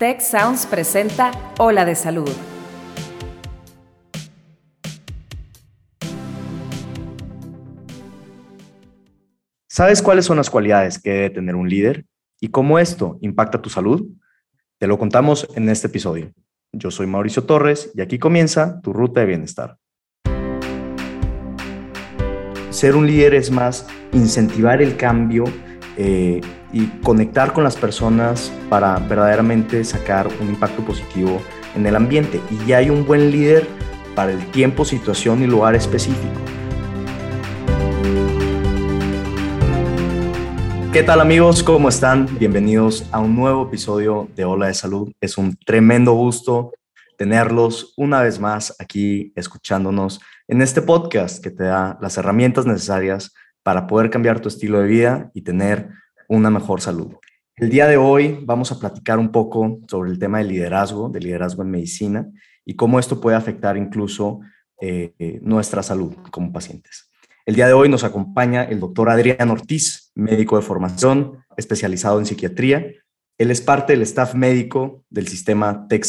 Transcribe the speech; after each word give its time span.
Tech 0.00 0.22
Sounds 0.22 0.64
presenta 0.64 1.30
Ola 1.58 1.84
de 1.84 1.94
Salud. 1.94 2.30
¿Sabes 9.68 10.00
cuáles 10.00 10.24
son 10.24 10.38
las 10.38 10.48
cualidades 10.48 10.98
que 10.98 11.10
debe 11.10 11.28
tener 11.28 11.54
un 11.54 11.68
líder 11.68 12.06
y 12.40 12.48
cómo 12.48 12.78
esto 12.78 13.18
impacta 13.20 13.60
tu 13.60 13.68
salud? 13.68 14.08
Te 14.78 14.86
lo 14.86 14.98
contamos 14.98 15.46
en 15.54 15.68
este 15.68 15.88
episodio. 15.88 16.32
Yo 16.72 16.90
soy 16.90 17.06
Mauricio 17.06 17.44
Torres 17.44 17.92
y 17.94 18.00
aquí 18.00 18.18
comienza 18.18 18.80
tu 18.80 18.94
ruta 18.94 19.20
de 19.20 19.26
bienestar. 19.26 19.76
Ser 22.70 22.96
un 22.96 23.06
líder 23.06 23.34
es 23.34 23.50
más 23.50 23.86
incentivar 24.14 24.80
el 24.80 24.96
cambio 24.96 25.44
eh, 26.02 26.40
y 26.72 26.86
conectar 27.02 27.52
con 27.52 27.62
las 27.62 27.76
personas 27.76 28.50
para 28.70 28.98
verdaderamente 29.00 29.84
sacar 29.84 30.28
un 30.40 30.48
impacto 30.48 30.82
positivo 30.82 31.42
en 31.76 31.84
el 31.84 31.94
ambiente. 31.94 32.40
Y 32.50 32.68
ya 32.68 32.78
hay 32.78 32.88
un 32.88 33.04
buen 33.04 33.30
líder 33.30 33.66
para 34.14 34.32
el 34.32 34.50
tiempo, 34.50 34.86
situación 34.86 35.42
y 35.42 35.46
lugar 35.46 35.74
específico. 35.74 36.40
¿Qué 40.90 41.02
tal 41.02 41.20
amigos? 41.20 41.62
¿Cómo 41.62 41.90
están? 41.90 42.26
Bienvenidos 42.38 43.04
a 43.12 43.20
un 43.20 43.36
nuevo 43.36 43.66
episodio 43.66 44.26
de 44.34 44.46
Ola 44.46 44.68
de 44.68 44.74
Salud. 44.74 45.12
Es 45.20 45.36
un 45.36 45.54
tremendo 45.66 46.12
gusto 46.12 46.72
tenerlos 47.18 47.92
una 47.98 48.22
vez 48.22 48.40
más 48.40 48.74
aquí 48.78 49.34
escuchándonos 49.36 50.18
en 50.48 50.62
este 50.62 50.80
podcast 50.80 51.44
que 51.44 51.50
te 51.50 51.64
da 51.64 51.98
las 52.00 52.16
herramientas 52.16 52.64
necesarias 52.64 53.34
para 53.62 53.86
poder 53.86 54.10
cambiar 54.10 54.40
tu 54.40 54.48
estilo 54.48 54.80
de 54.80 54.88
vida 54.88 55.30
y 55.34 55.42
tener 55.42 55.90
una 56.28 56.50
mejor 56.50 56.80
salud. 56.80 57.14
El 57.56 57.70
día 57.70 57.86
de 57.86 57.96
hoy 57.96 58.38
vamos 58.42 58.72
a 58.72 58.78
platicar 58.78 59.18
un 59.18 59.30
poco 59.30 59.80
sobre 59.88 60.10
el 60.10 60.18
tema 60.18 60.38
del 60.38 60.48
liderazgo, 60.48 61.08
del 61.08 61.24
liderazgo 61.24 61.62
en 61.62 61.70
medicina 61.70 62.26
y 62.64 62.74
cómo 62.74 62.98
esto 62.98 63.20
puede 63.20 63.36
afectar 63.36 63.76
incluso 63.76 64.40
eh, 64.80 65.38
nuestra 65.42 65.82
salud 65.82 66.14
como 66.30 66.52
pacientes. 66.52 67.10
El 67.44 67.54
día 67.56 67.66
de 67.66 67.72
hoy 67.72 67.88
nos 67.88 68.04
acompaña 68.04 68.64
el 68.64 68.80
doctor 68.80 69.10
Adrián 69.10 69.50
Ortiz, 69.50 70.12
médico 70.14 70.56
de 70.56 70.62
formación, 70.62 71.44
especializado 71.56 72.18
en 72.18 72.26
psiquiatría. 72.26 72.86
Él 73.38 73.50
es 73.50 73.60
parte 73.60 73.92
del 73.92 74.02
staff 74.02 74.34
médico 74.34 75.04
del 75.10 75.26
sistema 75.26 75.86
Tech. 75.88 76.04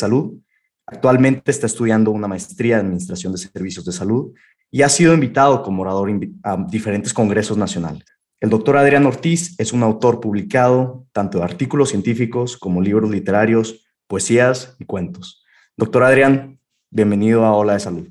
Actualmente 0.92 1.52
está 1.52 1.68
estudiando 1.68 2.12
una 2.12 2.28
maestría 2.28 2.76
en 2.76 2.88
Administración 2.88 3.32
de 3.32 3.40
Servicios 3.40 3.86
de 3.86 3.94
Salud 3.94 4.34
y 4.70 4.82
ha 4.82 4.90
sido 4.90 5.14
invitado 5.14 5.64
como 5.64 5.84
orador 5.84 6.12
a 6.44 6.58
diferentes 6.70 7.14
congresos 7.14 7.58
nacionales. 7.58 8.04
El 8.42 8.50
doctor 8.50 8.76
Adrián 8.78 9.06
Ortiz 9.06 9.56
es 9.58 9.72
un 9.72 9.84
autor 9.84 10.20
publicado 10.20 11.08
tanto 11.14 11.38
de 11.38 11.46
artículos 11.46 11.90
científicos 11.90 12.58
como 12.58 12.82
libros 12.82 13.10
literarios, 13.10 13.86
poesías 14.08 14.76
y 14.80 14.86
cuentos. 14.86 15.46
Doctor 15.78 16.04
Adrián, 16.04 16.60
bienvenido 16.90 17.46
a 17.46 17.56
Ola 17.56 17.74
de 17.74 17.80
Salud. 17.80 18.08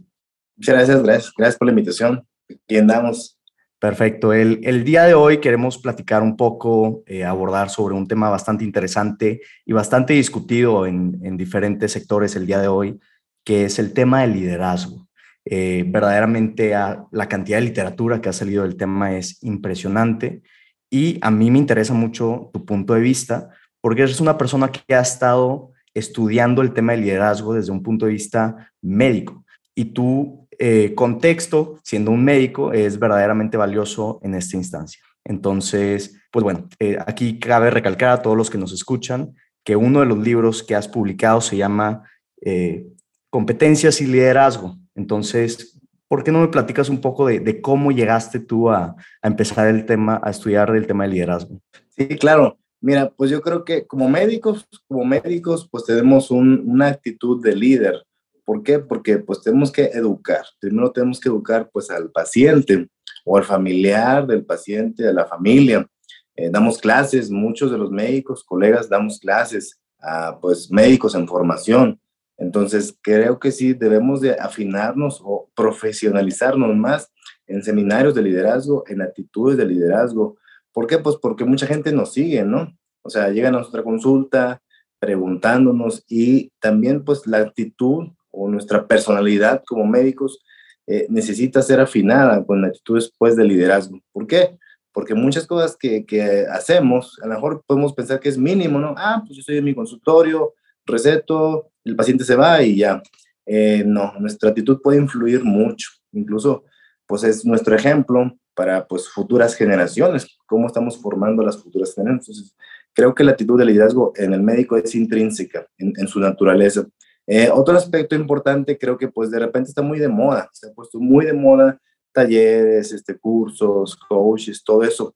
Muchas 0.57 0.75
gracias, 0.75 1.03
gracias, 1.03 1.33
gracias 1.37 1.59
por 1.59 1.67
la 1.67 1.73
invitación 1.73 2.27
aquí 2.55 2.79
andamos. 2.79 3.40
Perfecto. 3.81 4.35
El, 4.35 4.85
día 4.85 5.05
de 5.05 5.15
hoy 5.15 5.39
queremos 5.39 5.79
platicar 5.79 6.23
un 6.23 6.37
poco, 6.37 7.03
eh, 7.07 7.25
abordar 7.25 7.71
sobre 7.71 7.95
un 7.95 8.07
tema 8.07 8.29
bastante 8.29 8.63
interesante 8.63 9.41
y 9.65 9.73
bastante 9.73 10.13
discutido 10.13 10.87
en, 10.87 11.19
en, 11.23 11.39
diferentes 11.39 11.91
sectores 11.91 12.37
el 12.37 12.47
día 12.47 12.61
de 12.61 12.69
hoy, 12.69 13.01
que 13.43 13.65
es 13.65 13.79
el 13.79 13.95
tema 13.95 14.21
del 14.21 14.35
liderazgo. 14.35 15.09
Eh, 15.47 15.85
verdaderamente 15.89 16.71
la 16.71 17.29
cantidad 17.29 17.57
de 17.57 17.65
literatura 17.65 18.21
que 18.21 18.29
ha 18.29 18.33
salido 18.35 18.63
del 18.63 18.77
tema 18.77 19.17
es 19.17 19.43
impresionante 19.43 20.43
y 20.91 21.19
a 21.23 21.31
mí 21.31 21.51
me 21.51 21.59
interesa 21.59 21.95
mucho 21.95 22.51
tu 22.53 22.67
punto 22.67 22.93
de 22.93 23.01
vista 23.01 23.49
porque 23.81 24.03
eres 24.03 24.21
una 24.21 24.37
persona 24.37 24.71
que 24.71 24.95
ha 24.95 25.01
estado 25.01 25.73
estudiando 25.95 26.61
el 26.61 26.75
tema 26.75 26.93
del 26.93 27.01
liderazgo 27.01 27.55
desde 27.55 27.73
un 27.73 27.83
punto 27.83 28.05
de 28.05 28.13
vista 28.13 28.71
médico 28.83 29.43
y 29.75 29.87
tú 29.87 30.40
eh, 30.63 30.95
contexto, 30.95 31.79
siendo 31.83 32.11
un 32.11 32.23
médico, 32.23 32.75
es 32.75 32.99
verdaderamente 32.99 33.57
valioso 33.57 34.21
en 34.23 34.35
esta 34.35 34.59
instancia. 34.59 35.03
Entonces, 35.25 36.21
pues 36.31 36.43
bueno, 36.43 36.69
eh, 36.79 36.99
aquí 37.07 37.39
cabe 37.39 37.71
recalcar 37.71 38.11
a 38.11 38.21
todos 38.21 38.37
los 38.37 38.51
que 38.51 38.59
nos 38.59 38.71
escuchan 38.71 39.35
que 39.65 39.75
uno 39.75 40.01
de 40.01 40.07
los 40.07 40.19
libros 40.19 40.63
que 40.63 40.75
has 40.75 40.87
publicado 40.87 41.41
se 41.41 41.57
llama 41.57 42.03
eh, 42.43 42.87
Competencias 43.31 44.03
y 44.03 44.07
Liderazgo. 44.07 44.77
Entonces, 44.95 45.81
¿por 46.09 46.23
qué 46.25 46.31
no 46.31 46.43
me 46.43 46.49
platicas 46.49 46.91
un 46.91 47.01
poco 47.01 47.27
de, 47.27 47.63
cómo 47.63 47.91
llegaste 47.91 48.39
tú 48.39 48.69
a, 48.69 48.97
empezar 49.23 49.67
el 49.67 49.87
tema, 49.87 50.21
a 50.23 50.29
estudiar 50.29 50.77
el 50.77 50.87
tema 50.87 51.05
de 51.05 51.11
liderazgo? 51.11 51.59
Sí, 51.89 52.07
claro. 52.19 52.59
Mira, 52.83 53.11
pues 53.17 53.31
yo 53.31 53.41
creo 53.41 53.65
que 53.65 53.87
como 53.87 54.11
médicos, 54.11 54.69
como 54.87 55.07
médicos, 55.07 55.67
pues 55.71 55.85
tenemos 55.85 56.31
una 56.31 56.89
actitud 56.89 57.43
de 57.43 57.57
líder. 57.57 58.03
¿Por 58.51 58.65
qué? 58.65 58.81
Porque 58.81 59.21
pues 59.21 59.43
tenemos 59.43 59.71
que 59.71 59.85
educar. 59.85 60.45
Primero 60.59 60.91
tenemos 60.91 61.21
que 61.21 61.29
educar 61.29 61.71
pues 61.73 61.89
al 61.89 62.11
paciente 62.11 62.89
o 63.25 63.37
al 63.37 63.45
familiar 63.45 64.27
del 64.27 64.45
paciente, 64.45 65.07
a 65.07 65.13
la 65.13 65.25
familia. 65.25 65.87
Eh, 66.35 66.51
damos 66.51 66.79
clases, 66.79 67.31
muchos 67.31 67.71
de 67.71 67.79
los 67.79 67.93
médicos, 67.93 68.43
colegas, 68.43 68.89
damos 68.89 69.21
clases 69.21 69.79
a 70.01 70.37
pues 70.41 70.69
médicos 70.69 71.15
en 71.15 71.29
formación. 71.29 72.01
Entonces 72.39 72.99
creo 73.01 73.39
que 73.39 73.53
sí 73.53 73.73
debemos 73.73 74.21
de 74.21 74.33
afinarnos 74.33 75.21
o 75.23 75.49
profesionalizarnos 75.55 76.75
más 76.75 77.13
en 77.47 77.63
seminarios 77.63 78.17
de 78.17 78.23
liderazgo, 78.23 78.83
en 78.89 79.01
actitudes 79.01 79.59
de 79.59 79.67
liderazgo. 79.67 80.39
¿Por 80.73 80.89
qué? 80.89 80.99
Pues 80.99 81.15
porque 81.23 81.45
mucha 81.45 81.69
gente 81.69 81.93
nos 81.93 82.15
sigue, 82.15 82.43
¿no? 82.43 82.77
O 83.03 83.11
sea, 83.11 83.29
llegan 83.29 83.55
a 83.55 83.59
nuestra 83.59 83.85
consulta 83.85 84.61
preguntándonos 84.99 86.05
y 86.09 86.51
también 86.59 87.05
pues 87.05 87.29
la 87.29 87.39
actitud 87.39 88.09
o 88.31 88.49
nuestra 88.49 88.87
personalidad 88.87 89.63
como 89.67 89.87
médicos 89.87 90.41
eh, 90.87 91.07
necesita 91.09 91.63
ser 91.63 91.79
afinada 91.81 92.45
con 92.45 92.65
actitudes 92.65 93.13
pues 93.17 93.37
de 93.37 93.45
liderazgo. 93.45 94.01
¿Por 94.13 94.27
qué? 94.27 94.59
Porque 94.93 95.15
muchas 95.15 95.47
cosas 95.47 95.77
que, 95.77 96.05
que, 96.05 96.47
hacemos, 96.51 97.17
a 97.23 97.29
lo 97.29 97.35
mejor 97.35 97.63
podemos 97.65 97.93
pensar 97.93 98.19
que 98.19 98.29
es 98.29 98.37
mínimo, 98.37 98.79
¿no? 98.79 98.95
Ah, 98.97 99.23
pues 99.25 99.37
yo 99.37 99.41
estoy 99.41 99.59
en 99.59 99.65
mi 99.65 99.75
consultorio, 99.75 100.55
receto, 100.85 101.71
el 101.85 101.95
paciente 101.95 102.25
se 102.25 102.35
va 102.35 102.63
y 102.63 102.77
ya. 102.77 103.01
Eh, 103.47 103.85
no, 103.87 104.15
nuestra 104.19 104.51
actitud 104.51 104.81
puede 104.83 104.99
influir 104.99 105.45
mucho, 105.45 105.91
incluso 106.13 106.65
pues 107.07 107.25
es 107.25 107.45
nuestro 107.45 107.75
ejemplo 107.75 108.37
para 108.55 108.87
pues 108.87 109.09
futuras 109.09 109.55
generaciones, 109.55 110.39
cómo 110.47 110.67
estamos 110.67 111.01
formando 111.01 111.43
las 111.45 111.63
futuras 111.63 111.95
generaciones. 111.95 112.29
Entonces, 112.29 112.57
creo 112.93 113.15
que 113.15 113.25
la 113.25 113.33
actitud 113.33 113.59
de 113.59 113.65
liderazgo 113.65 114.13
en 114.17 114.35
el 114.35 114.43
médico 114.43 114.77
es 114.77 114.95
intrínseca 114.95 115.67
en, 115.79 115.93
en 115.97 116.09
su 116.09 116.21
naturaleza. 116.21 116.85
Eh, 117.33 117.49
otro 117.49 117.77
aspecto 117.77 118.17
importante, 118.17 118.77
creo 118.77 118.99
que 118.99 119.07
pues 119.07 119.31
de 119.31 119.39
repente 119.39 119.69
está 119.69 119.83
muy 119.83 120.01
de 120.01 120.09
moda, 120.09 120.51
se 120.53 120.67
ha 120.67 120.73
puesto 120.73 120.99
muy 120.99 121.27
de 121.27 121.33
moda 121.33 121.79
talleres, 122.13 122.91
este, 122.91 123.17
cursos, 123.17 123.95
coaches, 123.95 124.65
todo 124.65 124.83
eso. 124.83 125.15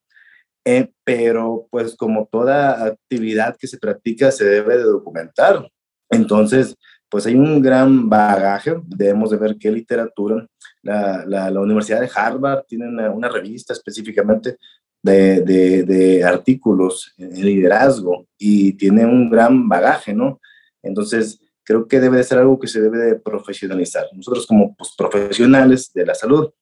Eh, 0.65 0.93
pero 1.03 1.67
pues 1.73 1.97
como 1.97 2.29
toda 2.31 2.87
actividad 2.87 3.57
que 3.59 3.67
se 3.67 3.79
practica 3.79 4.31
se 4.31 4.45
debe 4.45 4.77
de 4.77 4.85
documentar. 4.85 5.69
Entonces, 6.09 6.77
pues 7.09 7.27
hay 7.27 7.35
un 7.35 7.61
gran 7.61 8.09
bagaje, 8.09 8.77
debemos 8.87 9.31
de 9.31 9.37
ver 9.37 9.57
qué 9.59 9.73
literatura. 9.73 10.47
La, 10.83 11.25
la, 11.27 11.51
la 11.51 11.61
Universidad 11.61 12.01
de 12.01 12.11
Harvard 12.15 12.63
tiene 12.69 12.87
una, 12.87 13.11
una 13.11 13.29
revista 13.29 13.73
específicamente 13.73 14.59
de, 15.03 15.41
de, 15.41 15.83
de, 15.83 16.23
artículos 16.23 17.13
en 17.19 17.45
liderazgo 17.45 18.29
y 18.39 18.75
tiene 18.75 19.05
un 19.05 19.29
gran 19.29 19.69
bagaje, 19.69 20.15
¿no? 20.15 20.41
Entonces, 20.81 21.41
creo 21.65 21.89
que 21.89 21.99
debe 21.99 22.19
de 22.19 22.25
ser 22.25 22.39
algo 22.39 22.59
que 22.59 22.69
se 22.69 22.81
debe 22.81 22.99
de 22.99 23.15
profesionalizar. 23.17 24.07
Nosotros 24.13 24.47
como 24.47 24.77
pues, 24.77 24.95
profesionales 24.97 25.91
de 25.93 26.07
la 26.07 26.15
salud. 26.15 26.53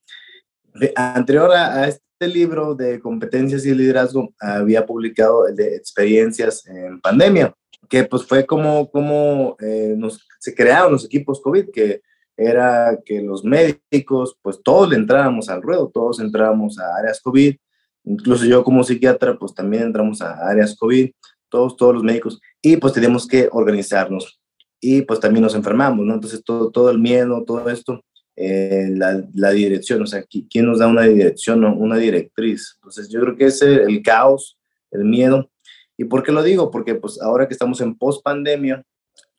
anterior 0.94 1.50
a, 1.52 1.88
este 1.88 2.02
libro 2.28 2.76
de 2.76 3.00
competencias 3.00 3.66
y 3.66 3.74
liderazgo, 3.74 4.32
había 4.38 4.86
publicado 4.86 5.48
el 5.48 5.56
de 5.56 5.74
experiencias 5.74 6.64
en 6.66 7.00
pandemia, 7.00 7.52
que 7.88 8.04
pues 8.04 8.24
fue 8.24 8.46
como, 8.46 8.88
como 8.90 9.56
eh, 9.58 9.94
nos, 9.96 10.24
se 10.38 10.54
crearon 10.54 10.92
los 10.92 11.04
equipos 11.04 11.40
COVID, 11.40 11.70
que 11.72 12.00
era 12.36 12.96
que 13.04 13.20
los 13.20 13.44
médicos, 13.44 14.38
pues 14.40 14.62
todos 14.62 14.88
le 14.88 14.96
entrábamos 14.96 15.48
al 15.48 15.62
ruedo, 15.62 15.90
todos 15.92 16.20
entrábamos 16.20 16.78
a 16.78 16.96
áreas 16.96 17.20
COVID, 17.20 17.56
incluso 18.04 18.44
yo 18.44 18.62
como 18.62 18.84
psiquiatra, 18.84 19.36
pues 19.36 19.52
también 19.52 19.82
entramos 19.82 20.22
a 20.22 20.48
áreas 20.48 20.76
COVID, 20.76 21.10
todos, 21.48 21.76
todos 21.76 21.94
los 21.94 22.04
médicos, 22.04 22.40
y 22.62 22.76
pues 22.76 22.92
tenemos 22.92 23.26
que 23.26 23.48
organizarnos 23.50 24.41
y 24.84 25.02
pues 25.02 25.20
también 25.20 25.44
nos 25.44 25.54
enfermamos, 25.54 26.04
¿no? 26.04 26.14
Entonces 26.14 26.42
todo, 26.44 26.72
todo 26.72 26.90
el 26.90 26.98
miedo, 26.98 27.44
todo 27.46 27.70
esto, 27.70 28.04
eh, 28.34 28.88
la, 28.90 29.24
la, 29.32 29.50
dirección, 29.52 30.02
o 30.02 30.06
sea, 30.06 30.24
¿quién 30.24 30.66
nos 30.66 30.80
da 30.80 30.88
una 30.88 31.02
dirección, 31.02 31.64
una 31.64 31.96
directriz? 31.96 32.72
Entonces 32.80 33.08
yo 33.08 33.20
creo 33.20 33.36
que 33.36 33.44
es 33.44 33.62
el, 33.62 34.02
caos, 34.02 34.58
el 34.90 35.04
miedo. 35.04 35.48
¿Y 35.96 36.04
por 36.04 36.24
qué 36.24 36.32
lo 36.32 36.42
digo? 36.42 36.72
Porque 36.72 36.96
pues 36.96 37.22
ahora 37.22 37.46
que 37.46 37.52
estamos 37.52 37.80
en 37.80 37.96
post 37.96 38.24
pandemia, 38.24 38.82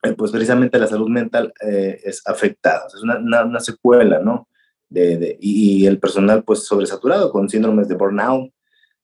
eh, 0.02 0.14
pues 0.14 0.30
precisamente 0.30 0.78
la 0.78 0.86
salud 0.86 1.10
mental 1.10 1.52
eh, 1.60 2.00
es 2.04 2.22
afectada, 2.26 2.86
es 2.86 3.02
una, 3.02 3.44
una, 3.44 3.60
secuela, 3.60 4.20
¿no? 4.20 4.48
De, 4.88 5.18
de, 5.18 5.36
y, 5.40 5.84
el 5.84 5.98
personal 5.98 6.42
pues 6.42 6.64
sobresaturado 6.64 7.30
con 7.30 7.50
síndromes 7.50 7.88
de 7.88 7.96
burnout, 7.96 8.50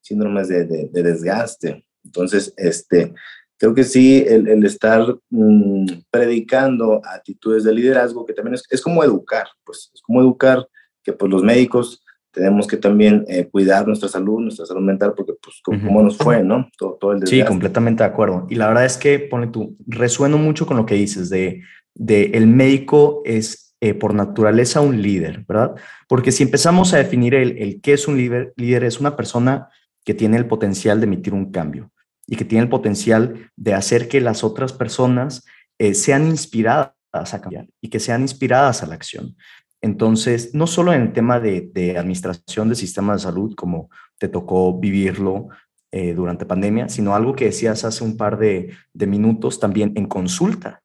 síndromes 0.01 0.49
de, 0.49 0.65
de, 0.65 1.03
desgaste. 1.03 1.85
Entonces, 2.03 2.55
este, 2.57 3.13
creo 3.61 3.75
que 3.75 3.85
sí, 3.85 4.25
el, 4.27 4.65
estar 4.65 5.19
mm, 5.29 5.85
predicando 6.11 7.03
actitudes 7.05 7.62
de 7.62 7.75
liderazgo, 7.75 8.25
que 8.25 8.33
también 8.33 8.55
es, 8.55 8.65
es, 8.71 8.81
como 8.81 9.05
educar, 9.05 9.49
pues 9.65 9.91
es 9.95 10.01
como 10.01 10.23
educar 10.23 10.67
que 11.05 11.12
pues 11.12 11.31
los 11.31 11.43
médicos 11.43 12.03
tenemos 12.33 12.67
que 12.67 12.79
también 12.79 13.25
eh, 13.29 13.49
cuidar 13.51 13.87
nuestra 13.87 14.09
salud, 14.09 14.41
nuestra 14.41 14.65
salud 14.65 14.81
mental, 14.81 15.12
porque 15.15 15.35
pues 15.43 15.61
como, 15.62 16.03
nos 16.03 16.17
fue, 16.17 16.43
¿no? 16.43 16.71
Todo, 16.79 16.97
todo 16.99 17.12
el 17.12 17.27
Sí, 17.27 17.45
completamente 17.45 18.03
de 18.03 18.09
acuerdo. 18.09 18.47
Y 18.49 18.55
la 18.55 18.69
verdad 18.69 18.87
es 18.87 18.97
que, 18.97 19.19
pone 19.19 19.49
tú, 19.49 19.77
resueno 19.87 20.39
mucho 20.39 20.65
con 20.65 20.79
lo 20.79 20.87
que 20.87 20.95
dices 20.95 21.29
de, 21.29 21.61
de 21.95 22.31
el 22.33 22.47
médico 22.47 23.21
es 23.27 23.75
eh, 23.81 23.93
por 23.93 24.15
naturaleza 24.15 24.81
un 24.81 25.03
líder, 25.03 25.45
¿verdad? 25.47 25.75
Porque 26.09 26.33
si 26.33 26.45
empezamos 26.45 26.95
a 26.95 26.99
definir 26.99 27.35
el, 27.35 27.59
el 27.59 27.83
qué 27.83 27.93
es 27.93 28.09
un 28.09 28.17
líder, 28.17 28.55
líder 28.57 28.85
es 28.85 29.01
una 29.01 29.17
persona 29.17 29.69
que 30.03 30.15
tiene 30.15 30.39
el 30.39 30.47
potencial 30.47 30.99
de 30.99 31.07
emitir 31.07 31.35
un 31.35 31.51
cambio 31.51 31.91
y 32.31 32.37
que 32.37 32.44
tiene 32.44 32.62
el 32.62 32.71
potencial 32.71 33.50
de 33.56 33.75
hacer 33.75 34.09
que 34.09 34.21
las 34.21 34.44
otras 34.44 34.73
personas 34.73 35.44
eh, 35.79 35.94
sean 35.94 36.29
inspiradas 36.29 36.94
a 37.12 37.41
cambiar 37.41 37.67
y 37.81 37.88
que 37.88 37.99
sean 37.99 38.23
inspiradas 38.23 38.85
a 38.85 38.87
la 38.87 38.94
acción. 38.94 39.37
Entonces, 39.82 40.55
no 40.55 40.69
solo 40.69 40.93
en 40.93 41.03
el 41.03 41.12
tema 41.12 41.41
de, 41.41 41.97
administración 41.99 42.69
del 42.69 42.77
sistema 42.77 43.15
de 43.15 43.19
salud, 43.19 43.55
como 43.56 43.91
te 44.17 44.29
tocó 44.29 44.79
vivirlo 44.79 45.49
eh, 45.91 46.15
durante 46.15 46.47
pandemia, 46.47 46.88
sino 46.88 47.17
algo 47.17 47.35
que 47.35 47.47
decías 47.47 47.85
hace 47.85 48.05
un 48.05 48.17
par 48.17 48.38
de, 48.38 48.75
de 48.93 49.06
minutos 49.09 49.59
también 49.59 49.93
en 49.97 50.06
consulta. 50.06 50.83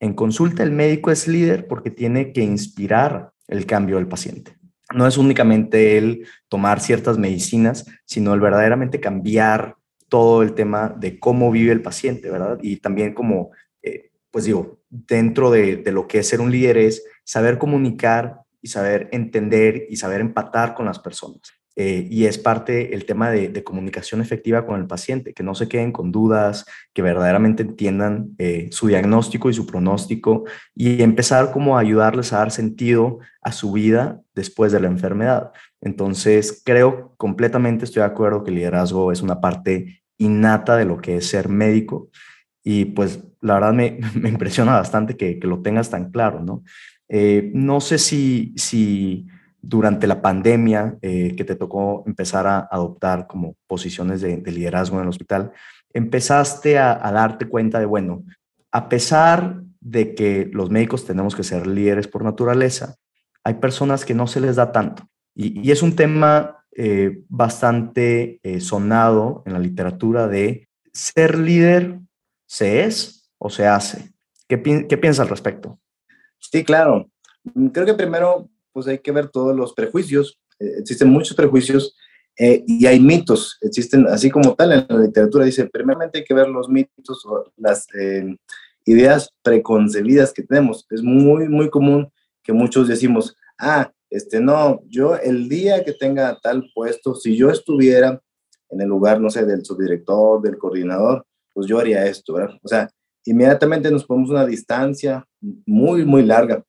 En 0.00 0.14
consulta 0.14 0.62
el 0.62 0.72
médico 0.72 1.10
es 1.10 1.28
líder 1.28 1.66
porque 1.68 1.90
tiene 1.90 2.32
que 2.32 2.42
inspirar 2.42 3.32
el 3.48 3.66
cambio 3.66 3.96
del 3.96 4.08
paciente. 4.08 4.56
No 4.94 5.06
es 5.06 5.18
únicamente 5.18 5.98
el 5.98 6.26
tomar 6.48 6.80
ciertas 6.80 7.18
medicinas, 7.18 7.84
sino 8.06 8.32
el 8.32 8.40
verdaderamente 8.40 8.98
cambiar 8.98 9.76
todo 10.08 10.42
el 10.42 10.54
tema 10.54 10.94
de 10.96 11.18
cómo 11.18 11.50
vive 11.50 11.72
el 11.72 11.82
paciente, 11.82 12.30
¿verdad? 12.30 12.58
Y 12.62 12.76
también 12.76 13.14
como, 13.14 13.50
eh, 13.82 14.10
pues 14.30 14.44
digo, 14.44 14.80
dentro 14.88 15.50
de, 15.50 15.82
lo 15.92 16.06
que 16.06 16.20
es 16.20 16.28
ser 16.28 16.40
un 16.40 16.50
líder 16.50 16.78
es 16.78 17.04
saber 17.24 17.58
comunicar 17.58 18.40
y 18.62 18.68
saber 18.68 19.08
entender 19.12 19.86
y 19.88 19.96
saber 19.96 20.20
empatar 20.20 20.74
con 20.74 20.86
las 20.86 20.98
personas. 20.98 21.40
Eh, 21.78 22.08
y 22.10 22.24
es 22.24 22.38
parte 22.38 22.94
el 22.94 23.04
tema 23.04 23.30
de, 23.30 23.62
comunicación 23.62 24.22
efectiva 24.22 24.64
con 24.64 24.80
el 24.80 24.86
paciente, 24.86 25.34
que 25.34 25.42
no 25.42 25.54
se 25.54 25.68
queden 25.68 25.92
con 25.92 26.10
dudas, 26.10 26.64
que 26.94 27.02
verdaderamente 27.02 27.62
entiendan 27.62 28.30
eh, 28.38 28.68
su 28.72 28.86
diagnóstico 28.86 29.50
y 29.50 29.54
su 29.54 29.66
pronóstico 29.66 30.44
y 30.74 31.02
empezar 31.02 31.52
como 31.52 31.76
a 31.76 31.80
ayudarles 31.80 32.32
a 32.32 32.38
dar 32.38 32.50
sentido 32.50 33.18
a 33.42 33.52
su 33.52 33.72
vida 33.72 34.22
después 34.34 34.72
de 34.72 34.80
la 34.80 34.86
enfermedad. 34.86 35.52
Entonces, 35.80 36.62
creo 36.64 37.14
completamente, 37.16 37.84
estoy 37.84 38.00
de 38.00 38.06
acuerdo 38.06 38.44
que 38.44 38.50
el 38.50 38.56
liderazgo 38.56 39.12
es 39.12 39.22
una 39.22 39.40
parte 39.40 40.02
innata 40.18 40.76
de 40.76 40.84
lo 40.84 40.98
que 40.98 41.16
es 41.16 41.28
ser 41.28 41.48
médico 41.48 42.08
y 42.62 42.86
pues 42.86 43.22
la 43.40 43.54
verdad 43.54 43.72
me, 43.72 44.00
impresiona 44.28 44.72
bastante 44.72 45.16
que, 45.16 45.38
lo 45.42 45.62
tengas 45.62 45.90
tan 45.90 46.10
claro, 46.10 46.42
¿no? 46.42 46.64
Eh, 47.08 47.52
no 47.54 47.80
sé 47.80 47.98
si, 47.98 48.52
si 48.56 49.26
durante 49.62 50.06
la 50.06 50.22
pandemia 50.22 50.96
eh, 51.02 51.34
que 51.36 51.44
te 51.44 51.56
tocó 51.56 52.04
empezar 52.06 52.46
a 52.46 52.68
adoptar 52.70 53.26
como 53.26 53.54
posiciones 53.66 54.20
de, 54.20 54.38
liderazgo 54.38 54.96
en 54.96 55.04
el 55.04 55.08
hospital, 55.08 55.52
empezaste 55.92 56.78
a, 56.78 56.98
darte 57.12 57.46
cuenta 57.46 57.78
de, 57.78 57.86
bueno, 57.86 58.24
a 58.72 58.88
pesar 58.88 59.62
de 59.80 60.14
que 60.14 60.50
los 60.52 60.70
médicos 60.70 61.06
tenemos 61.06 61.34
que 61.34 61.44
ser 61.44 61.66
líderes 61.66 62.08
por 62.08 62.24
naturaleza, 62.24 62.96
hay 63.44 63.54
personas 63.54 64.04
que 64.04 64.14
no 64.14 64.26
se 64.26 64.40
les 64.40 64.56
da 64.56 64.72
tanto. 64.72 65.08
Y, 65.36 65.70
es 65.70 65.82
un 65.82 65.94
tema 65.94 66.64
eh, 66.72 67.22
bastante 67.28 68.40
eh, 68.42 68.60
sonado 68.60 69.42
en 69.46 69.52
la 69.52 69.58
literatura 69.58 70.26
de 70.26 70.68
ser 70.92 71.38
líder 71.38 72.00
se 72.46 72.84
es 72.84 73.30
o 73.38 73.50
se 73.50 73.66
hace. 73.66 74.14
¿Qué, 74.48 74.86
qué 74.88 74.96
piensas 74.96 75.24
al 75.24 75.28
respecto? 75.28 75.78
Sí, 76.38 76.64
claro. 76.64 77.10
Creo 77.72 77.84
que 77.84 77.94
primero 77.94 78.48
pues 78.72 78.86
hay 78.86 78.98
que 78.98 79.12
ver 79.12 79.28
todos 79.28 79.54
los 79.54 79.74
prejuicios. 79.74 80.38
Eh, 80.58 80.76
existen 80.78 81.10
muchos 81.10 81.36
prejuicios 81.36 81.94
y 82.38 82.84
hay 82.84 83.00
mitos. 83.00 83.56
Existen, 83.62 84.06
así 84.08 84.30
como 84.30 84.54
tal 84.54 84.72
en 84.72 84.86
la 84.90 84.98
literatura, 84.98 85.46
dice, 85.46 85.70
primeramente 85.70 86.18
hay 86.18 86.24
que 86.24 86.34
ver 86.34 86.48
los 86.48 86.68
mitos 86.68 87.24
o 87.24 87.50
las 87.56 87.86
ideas 88.84 89.30
preconcebidas 89.42 90.34
que 90.34 90.42
tenemos. 90.42 90.86
Es 90.90 91.02
muy, 91.02 91.48
muy 91.48 91.70
común 91.70 92.12
que 92.42 92.52
muchos 92.52 92.88
decimos, 92.88 93.34
ah, 93.58 93.90
este, 94.10 94.40
no, 94.40 94.82
yo 94.88 95.16
el 95.16 95.48
día 95.48 95.84
que 95.84 95.92
tenga 95.92 96.38
tal 96.40 96.70
puesto, 96.74 97.14
si 97.14 97.36
yo 97.36 97.50
estuviera 97.50 98.20
en 98.70 98.80
el 98.80 98.88
lugar, 98.88 99.20
no 99.20 99.30
sé, 99.30 99.44
del 99.44 99.64
subdirector, 99.64 100.42
del 100.42 100.58
coordinador, 100.58 101.24
pues 101.52 101.66
yo 101.66 101.78
haría 101.78 102.06
esto, 102.06 102.34
¿verdad? 102.34 102.56
O 102.62 102.68
sea, 102.68 102.90
inmediatamente 103.24 103.90
nos 103.90 104.04
ponemos 104.04 104.30
una 104.30 104.46
distancia 104.46 105.24
muy, 105.40 106.04
muy 106.04 106.22
larga. 106.22 106.62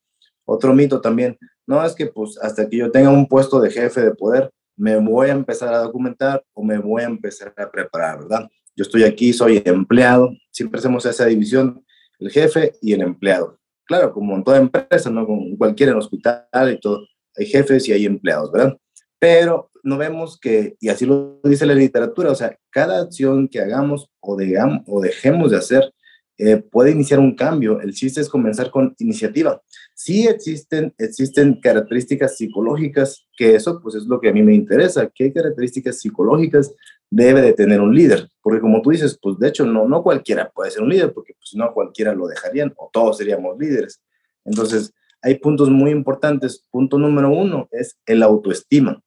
Otro 0.44 0.74
mito 0.74 1.00
también, 1.00 1.36
no 1.66 1.84
es 1.84 1.94
que 1.94 2.06
pues 2.06 2.38
hasta 2.40 2.68
que 2.68 2.78
yo 2.78 2.90
tenga 2.90 3.10
un 3.10 3.26
puesto 3.26 3.60
de 3.60 3.70
jefe 3.70 4.00
de 4.00 4.14
poder, 4.14 4.50
me 4.76 4.96
voy 4.96 5.28
a 5.28 5.32
empezar 5.32 5.74
a 5.74 5.78
documentar 5.78 6.42
o 6.54 6.62
me 6.62 6.78
voy 6.78 7.02
a 7.02 7.06
empezar 7.06 7.52
a 7.56 7.70
preparar, 7.70 8.20
¿verdad? 8.20 8.48
Yo 8.76 8.82
estoy 8.82 9.02
aquí, 9.02 9.32
soy 9.32 9.60
empleado, 9.64 10.30
siempre 10.50 10.78
hacemos 10.78 11.04
esa 11.04 11.26
división, 11.26 11.84
el 12.20 12.30
jefe 12.30 12.72
y 12.80 12.92
el 12.92 13.02
empleado. 13.02 13.58
Claro, 13.84 14.12
como 14.12 14.36
en 14.36 14.44
toda 14.44 14.58
empresa, 14.58 15.10
¿no? 15.10 15.26
Con 15.26 15.56
cualquier 15.56 15.94
hospital 15.94 16.72
y 16.72 16.78
todo 16.80 17.06
hay 17.38 17.46
jefes 17.46 17.88
y 17.88 17.92
hay 17.92 18.06
empleados, 18.06 18.50
¿verdad? 18.52 18.76
Pero 19.18 19.70
no 19.82 19.96
vemos 19.96 20.38
que, 20.38 20.76
y 20.80 20.88
así 20.88 21.06
lo 21.06 21.40
dice 21.44 21.66
la 21.66 21.74
literatura, 21.74 22.30
o 22.30 22.34
sea, 22.34 22.56
cada 22.70 23.00
acción 23.00 23.48
que 23.48 23.60
hagamos 23.60 24.10
o, 24.20 24.36
digamos, 24.36 24.82
o 24.86 25.00
dejemos 25.00 25.50
de 25.50 25.56
hacer 25.56 25.92
eh, 26.40 26.56
puede 26.56 26.92
iniciar 26.92 27.18
un 27.18 27.34
cambio. 27.34 27.80
El 27.80 27.92
chiste 27.92 28.20
es 28.20 28.28
comenzar 28.28 28.70
con 28.70 28.94
iniciativa. 28.98 29.60
Sí 29.92 30.28
existen, 30.28 30.94
existen 30.96 31.60
características 31.60 32.36
psicológicas, 32.36 33.26
que 33.36 33.56
eso 33.56 33.80
pues 33.82 33.96
es 33.96 34.04
lo 34.04 34.20
que 34.20 34.28
a 34.28 34.32
mí 34.32 34.42
me 34.42 34.54
interesa. 34.54 35.10
¿Qué 35.12 35.32
características 35.32 35.98
psicológicas 35.98 36.72
debe 37.10 37.42
de 37.42 37.54
tener 37.54 37.80
un 37.80 37.92
líder? 37.92 38.28
Porque 38.40 38.60
como 38.60 38.80
tú 38.82 38.90
dices, 38.90 39.18
pues 39.20 39.36
de 39.40 39.48
hecho 39.48 39.66
no, 39.66 39.88
no 39.88 40.04
cualquiera 40.04 40.48
puede 40.50 40.70
ser 40.70 40.82
un 40.82 40.90
líder, 40.90 41.12
porque 41.12 41.34
pues, 41.34 41.50
si 41.50 41.58
no 41.58 41.74
cualquiera 41.74 42.14
lo 42.14 42.28
dejarían 42.28 42.72
o 42.76 42.88
todos 42.92 43.18
seríamos 43.18 43.58
líderes. 43.58 44.00
Entonces, 44.44 44.92
hay 45.22 45.36
puntos 45.36 45.70
muy 45.70 45.90
importantes. 45.90 46.64
Punto 46.70 46.98
número 46.98 47.30
uno 47.30 47.68
es 47.70 47.98
el 48.06 48.22
autoestima, 48.22 49.02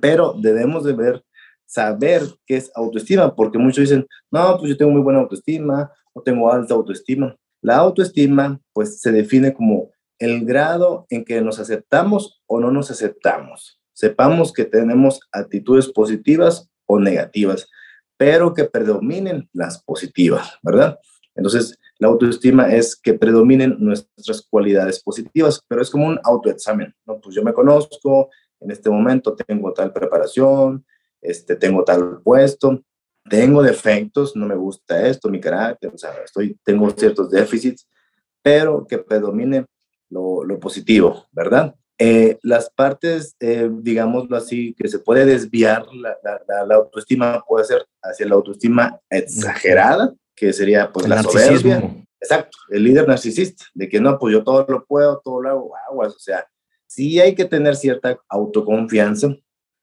pero 0.00 0.34
debemos 0.40 0.84
de 0.84 0.92
ver, 0.92 1.24
saber 1.66 2.22
qué 2.46 2.56
es 2.56 2.70
autoestima, 2.74 3.34
porque 3.34 3.58
muchos 3.58 3.82
dicen, 3.82 4.06
no, 4.30 4.56
pues 4.58 4.70
yo 4.70 4.76
tengo 4.76 4.92
muy 4.92 5.02
buena 5.02 5.20
autoestima 5.20 5.90
o 6.12 6.22
tengo 6.22 6.52
alta 6.52 6.74
autoestima. 6.74 7.36
La 7.62 7.76
autoestima, 7.76 8.60
pues 8.72 9.00
se 9.00 9.12
define 9.12 9.52
como 9.52 9.90
el 10.18 10.44
grado 10.44 11.06
en 11.10 11.24
que 11.24 11.40
nos 11.40 11.58
aceptamos 11.58 12.42
o 12.46 12.60
no 12.60 12.70
nos 12.70 12.90
aceptamos. 12.90 13.80
Sepamos 13.92 14.52
que 14.52 14.64
tenemos 14.64 15.20
actitudes 15.32 15.88
positivas 15.88 16.70
o 16.86 16.98
negativas, 16.98 17.68
pero 18.16 18.54
que 18.54 18.64
predominen 18.64 19.48
las 19.52 19.82
positivas, 19.82 20.58
¿verdad? 20.62 20.98
Entonces, 21.34 21.78
la 22.00 22.08
autoestima 22.08 22.74
es 22.74 22.96
que 22.96 23.12
predominen 23.12 23.76
nuestras 23.78 24.46
cualidades 24.48 25.02
positivas, 25.02 25.62
pero 25.68 25.82
es 25.82 25.90
como 25.90 26.06
un 26.06 26.18
autoexamen, 26.24 26.94
¿no? 27.04 27.20
Pues 27.20 27.36
yo 27.36 27.44
me 27.44 27.52
conozco, 27.52 28.30
en 28.58 28.70
este 28.70 28.88
momento 28.88 29.36
tengo 29.36 29.70
tal 29.74 29.92
preparación, 29.92 30.84
este, 31.20 31.56
tengo 31.56 31.84
tal 31.84 32.22
puesto, 32.22 32.82
tengo 33.28 33.62
defectos, 33.62 34.34
no 34.34 34.46
me 34.46 34.54
gusta 34.54 35.06
esto, 35.06 35.28
mi 35.28 35.40
carácter, 35.40 35.92
o 35.94 35.98
sea, 35.98 36.12
estoy, 36.24 36.58
tengo 36.64 36.88
ciertos 36.88 37.30
déficits, 37.30 37.86
pero 38.42 38.86
que 38.86 38.96
predomine 38.96 39.66
lo, 40.08 40.42
lo 40.42 40.58
positivo, 40.58 41.26
¿verdad? 41.32 41.74
Eh, 41.98 42.38
las 42.42 42.70
partes, 42.70 43.36
eh, 43.40 43.68
digámoslo 43.70 44.38
así, 44.38 44.72
que 44.72 44.88
se 44.88 45.00
puede 45.00 45.26
desviar 45.26 45.84
la, 45.92 46.16
la, 46.24 46.64
la, 46.64 46.74
autoestima, 46.76 47.44
puede 47.46 47.66
ser 47.66 47.84
hacia 48.02 48.26
la 48.26 48.36
autoestima 48.36 48.98
exagerada, 49.10 50.14
que 50.40 50.54
sería 50.54 50.90
pues 50.90 51.06
la 51.06 51.22
soberbia. 51.22 51.82
Exacto, 52.18 52.56
el 52.70 52.84
líder 52.84 53.06
narcisista, 53.06 53.66
de 53.74 53.90
que 53.90 54.00
no, 54.00 54.18
pues 54.18 54.32
yo 54.32 54.42
todo 54.42 54.64
lo 54.66 54.86
puedo, 54.86 55.20
todo 55.22 55.42
lo 55.42 55.50
hago, 55.50 55.72
aguas, 55.90 56.14
o 56.14 56.18
sea, 56.18 56.46
sí 56.86 57.20
hay 57.20 57.34
que 57.34 57.44
tener 57.44 57.76
cierta 57.76 58.18
autoconfianza, 58.26 59.36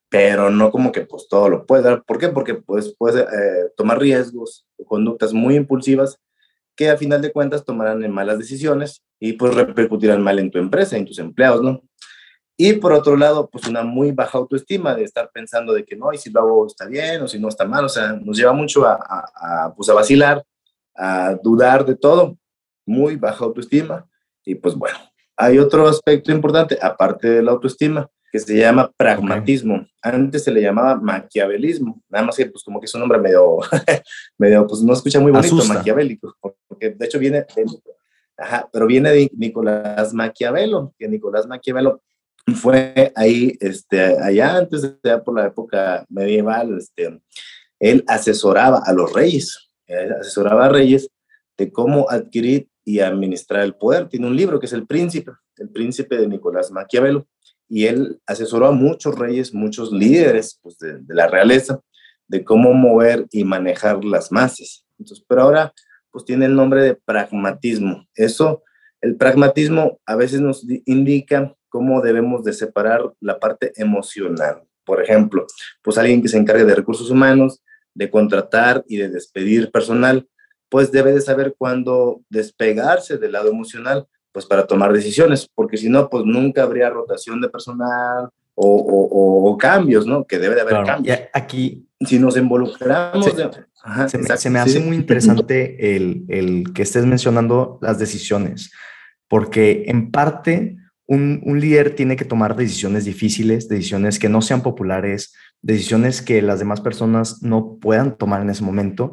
pero 0.08 0.50
no 0.50 0.72
como 0.72 0.90
que 0.90 1.02
pues 1.02 1.28
todo 1.28 1.48
lo 1.48 1.64
puede 1.64 1.84
dar. 1.84 2.02
¿Por 2.04 2.18
qué? 2.18 2.28
Porque 2.28 2.54
pues 2.54 2.92
puedes 2.98 3.20
eh, 3.20 3.70
tomar 3.76 4.00
riesgos 4.00 4.66
conductas 4.84 5.32
muy 5.32 5.54
impulsivas 5.54 6.18
que 6.74 6.90
a 6.90 6.96
final 6.96 7.22
de 7.22 7.32
cuentas 7.32 7.64
tomarán 7.64 8.02
en 8.02 8.12
malas 8.12 8.38
decisiones 8.38 9.02
y 9.20 9.34
pues 9.34 9.54
repercutirán 9.54 10.22
mal 10.22 10.40
en 10.40 10.50
tu 10.50 10.58
empresa, 10.58 10.96
en 10.96 11.04
tus 11.04 11.20
empleados, 11.20 11.62
¿no? 11.62 11.82
Y 12.60 12.72
por 12.72 12.92
otro 12.92 13.16
lado, 13.16 13.48
pues 13.48 13.68
una 13.68 13.84
muy 13.84 14.10
baja 14.10 14.36
autoestima 14.36 14.92
de 14.92 15.04
estar 15.04 15.30
pensando 15.32 15.72
de 15.72 15.84
que 15.84 15.94
no, 15.94 16.12
y 16.12 16.18
si 16.18 16.28
lo 16.28 16.40
hago 16.40 16.66
está 16.66 16.86
bien 16.86 17.22
o 17.22 17.28
si 17.28 17.38
no 17.38 17.48
está 17.48 17.64
mal, 17.64 17.84
o 17.84 17.88
sea, 17.88 18.14
nos 18.14 18.36
lleva 18.36 18.52
mucho 18.52 18.84
a, 18.84 18.98
a, 18.98 19.72
pues 19.76 19.88
a 19.88 19.94
vacilar, 19.94 20.44
a 20.96 21.36
dudar 21.40 21.86
de 21.86 21.94
todo, 21.94 22.36
muy 22.84 23.14
baja 23.14 23.44
autoestima. 23.44 24.04
Y 24.44 24.56
pues 24.56 24.74
bueno, 24.74 24.98
hay 25.36 25.60
otro 25.60 25.86
aspecto 25.86 26.32
importante, 26.32 26.76
aparte 26.82 27.30
de 27.30 27.42
la 27.44 27.52
autoestima, 27.52 28.10
que 28.32 28.40
se 28.40 28.58
llama 28.58 28.90
pragmatismo. 28.96 29.86
Antes 30.02 30.42
se 30.42 30.50
le 30.50 30.60
llamaba 30.60 30.96
maquiavelismo, 30.96 32.02
nada 32.08 32.26
más 32.26 32.36
que 32.36 32.46
pues 32.46 32.64
como 32.64 32.80
que 32.80 32.86
es 32.86 32.94
un 32.94 33.02
nombre 33.02 33.20
medio, 33.20 33.58
medio 34.36 34.66
pues 34.66 34.82
no 34.82 34.94
escucha 34.94 35.20
muy 35.20 35.30
bonito, 35.30 35.64
maquiavélico, 35.64 36.36
porque 36.66 36.90
de 36.90 37.06
hecho 37.06 37.20
viene, 37.20 37.46
ajá, 38.36 38.68
pero 38.72 38.88
viene 38.88 39.12
de 39.12 39.30
Nicolás 39.36 40.12
Maquiavelo, 40.12 40.92
que 40.98 41.06
Nicolás 41.06 41.46
Maquiavelo 41.46 42.02
fue 42.54 43.12
ahí, 43.14 43.56
este, 43.60 44.18
allá 44.18 44.56
antes, 44.56 44.82
de, 45.02 45.18
por 45.18 45.34
la 45.34 45.46
época 45.46 46.04
medieval, 46.08 46.76
este, 46.78 47.20
él 47.78 48.04
asesoraba 48.06 48.82
a 48.84 48.92
los 48.92 49.12
reyes, 49.12 49.70
asesoraba 50.20 50.66
a 50.66 50.68
reyes 50.68 51.10
de 51.56 51.72
cómo 51.72 52.08
adquirir 52.10 52.68
y 52.84 53.00
administrar 53.00 53.62
el 53.62 53.74
poder. 53.74 54.08
Tiene 54.08 54.26
un 54.26 54.36
libro 54.36 54.58
que 54.58 54.66
es 54.66 54.72
El 54.72 54.86
Príncipe, 54.86 55.32
El 55.56 55.70
Príncipe 55.70 56.16
de 56.16 56.28
Nicolás 56.28 56.70
Maquiavelo 56.70 57.26
y 57.68 57.84
él 57.84 58.20
asesoró 58.26 58.66
a 58.66 58.72
muchos 58.72 59.18
reyes, 59.18 59.52
muchos 59.52 59.92
líderes 59.92 60.58
pues, 60.62 60.78
de, 60.78 61.02
la 61.08 61.26
realeza, 61.26 61.80
de 62.26 62.44
cómo 62.44 62.72
mover 62.72 63.26
y 63.30 63.44
manejar 63.44 64.04
las 64.04 64.32
masas. 64.32 64.86
Entonces, 64.98 65.24
pero 65.28 65.42
ahora 65.42 65.72
pues 66.10 66.24
tiene 66.24 66.46
el 66.46 66.54
nombre 66.54 66.82
de 66.82 66.94
pragmatismo. 66.94 68.06
Eso, 68.14 68.62
el 69.02 69.16
pragmatismo 69.16 70.00
a 70.06 70.16
veces 70.16 70.40
nos 70.40 70.66
indica 70.86 71.54
cómo 71.68 72.00
debemos 72.00 72.44
de 72.44 72.52
separar 72.52 73.12
la 73.20 73.38
parte 73.38 73.72
emocional. 73.76 74.62
Por 74.84 75.02
ejemplo, 75.02 75.46
pues 75.82 75.98
alguien 75.98 76.22
que 76.22 76.28
se 76.28 76.38
encargue 76.38 76.64
de 76.64 76.74
recursos 76.74 77.10
humanos, 77.10 77.62
de 77.94 78.10
contratar 78.10 78.84
y 78.88 78.96
de 78.96 79.08
despedir 79.08 79.70
personal, 79.70 80.26
pues 80.68 80.92
debe 80.92 81.12
de 81.12 81.20
saber 81.20 81.54
cuándo 81.58 82.22
despegarse 82.28 83.18
del 83.18 83.32
lado 83.32 83.50
emocional 83.50 84.06
pues 84.32 84.46
para 84.46 84.66
tomar 84.66 84.92
decisiones, 84.92 85.48
porque 85.52 85.76
si 85.76 85.88
no, 85.88 86.08
pues 86.08 86.24
nunca 86.24 86.62
habría 86.62 86.90
rotación 86.90 87.40
de 87.40 87.48
personal 87.48 88.28
o, 88.54 89.56
cambios, 89.58 90.06
¿no? 90.06 90.24
Que 90.24 90.38
debe 90.38 90.54
de 90.54 90.60
haber 90.60 90.84
cambios. 90.84 91.18
Aquí, 91.32 91.86
si 92.00 92.18
nos 92.18 92.36
involucramos... 92.36 93.26
Se, 94.06 94.18
me, 94.50 94.58
hace 94.58 94.80
muy 94.80 94.96
interesante 94.96 95.96
el, 95.96 96.24
el, 96.28 96.72
que 96.72 96.82
estés 96.82 97.06
mencionando 97.06 97.78
las 97.80 97.98
decisiones, 97.98 98.70
porque 99.28 99.84
en 99.86 100.10
parte 100.10 100.76
un, 101.08 101.40
un 101.44 101.58
líder 101.58 101.96
tiene 101.96 102.14
que 102.14 102.24
tomar 102.24 102.54
decisiones 102.54 103.04
difíciles, 103.04 103.68
decisiones 103.68 104.20
que 104.20 104.28
no 104.28 104.42
sean 104.42 104.62
populares, 104.62 105.34
decisiones 105.62 106.22
que 106.22 106.42
las 106.42 106.60
demás 106.60 106.80
personas 106.80 107.42
no 107.42 107.78
puedan 107.80 108.16
tomar 108.16 108.42
en 108.42 108.50
ese 108.50 108.62
momento 108.62 109.12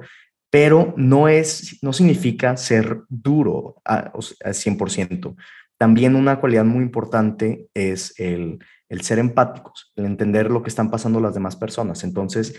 pero 0.55 0.93
no, 0.95 1.27
es, 1.27 1.79
no 1.81 1.91
significa 1.91 2.55
ser 2.55 3.01
duro 3.09 3.81
al 3.83 4.13
100%. 4.13 5.35
También 5.77 6.15
una 6.15 6.39
cualidad 6.39 6.63
muy 6.63 6.81
importante 6.81 7.67
es 7.73 8.17
el, 8.17 8.59
el 8.87 9.01
ser 9.01 9.19
empáticos, 9.19 9.91
el 9.97 10.05
entender 10.05 10.49
lo 10.49 10.63
que 10.63 10.69
están 10.69 10.89
pasando 10.89 11.19
las 11.19 11.33
demás 11.33 11.57
personas. 11.57 12.05
Entonces, 12.05 12.57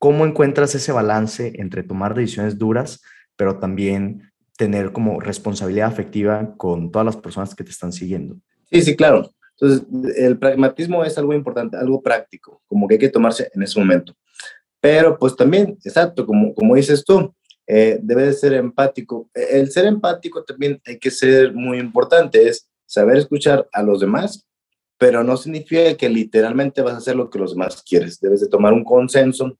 ¿cómo 0.00 0.26
encuentras 0.26 0.74
ese 0.74 0.90
balance 0.90 1.52
entre 1.54 1.84
tomar 1.84 2.16
decisiones 2.16 2.58
duras, 2.58 3.00
pero 3.36 3.60
también 3.60 4.32
tener 4.58 4.90
como 4.90 5.20
responsabilidad 5.20 5.86
afectiva 5.86 6.56
con 6.56 6.90
todas 6.90 7.06
las 7.06 7.16
personas 7.16 7.54
que 7.54 7.62
te 7.62 7.70
están 7.70 7.92
siguiendo? 7.92 8.38
Sí, 8.70 8.82
sí, 8.82 8.96
claro. 8.96 9.30
Entonces, 9.58 9.86
el 10.16 10.38
pragmatismo 10.38 11.04
es 11.04 11.16
algo 11.16 11.32
importante, 11.32 11.76
algo 11.76 12.02
práctico, 12.02 12.62
como 12.66 12.86
que 12.86 12.94
hay 12.94 13.00
que 13.00 13.08
tomarse 13.08 13.50
en 13.54 13.62
ese 13.62 13.78
momento. 13.78 14.14
Pero 14.80 15.18
pues 15.18 15.34
también, 15.34 15.78
exacto, 15.84 16.26
como, 16.26 16.54
como 16.54 16.74
dices 16.74 17.04
tú, 17.04 17.34
eh, 17.66 17.98
debe 18.02 18.26
de 18.26 18.32
ser 18.32 18.52
empático. 18.52 19.28
E, 19.34 19.60
el 19.60 19.70
ser 19.70 19.86
empático 19.86 20.44
también 20.44 20.80
hay 20.86 20.98
que 20.98 21.10
ser 21.10 21.52
muy 21.54 21.78
importante, 21.78 22.48
es 22.48 22.68
saber 22.84 23.16
escuchar 23.16 23.66
a 23.72 23.82
los 23.82 24.00
demás, 24.00 24.46
pero 24.98 25.24
no 25.24 25.36
significa 25.36 25.94
que 25.96 26.08
literalmente 26.08 26.82
vas 26.82 26.94
a 26.94 26.98
hacer 26.98 27.16
lo 27.16 27.30
que 27.30 27.38
los 27.38 27.52
demás 27.52 27.82
quieres. 27.82 28.20
Debes 28.20 28.40
de 28.42 28.48
tomar 28.48 28.72
un 28.72 28.84
consenso, 28.84 29.58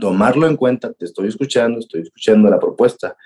tomarlo 0.00 0.46
en 0.46 0.56
cuenta, 0.56 0.92
te 0.92 1.04
estoy 1.04 1.28
escuchando, 1.28 1.78
estoy 1.78 2.02
escuchando 2.02 2.50
la 2.50 2.60
propuesta, 2.60 3.16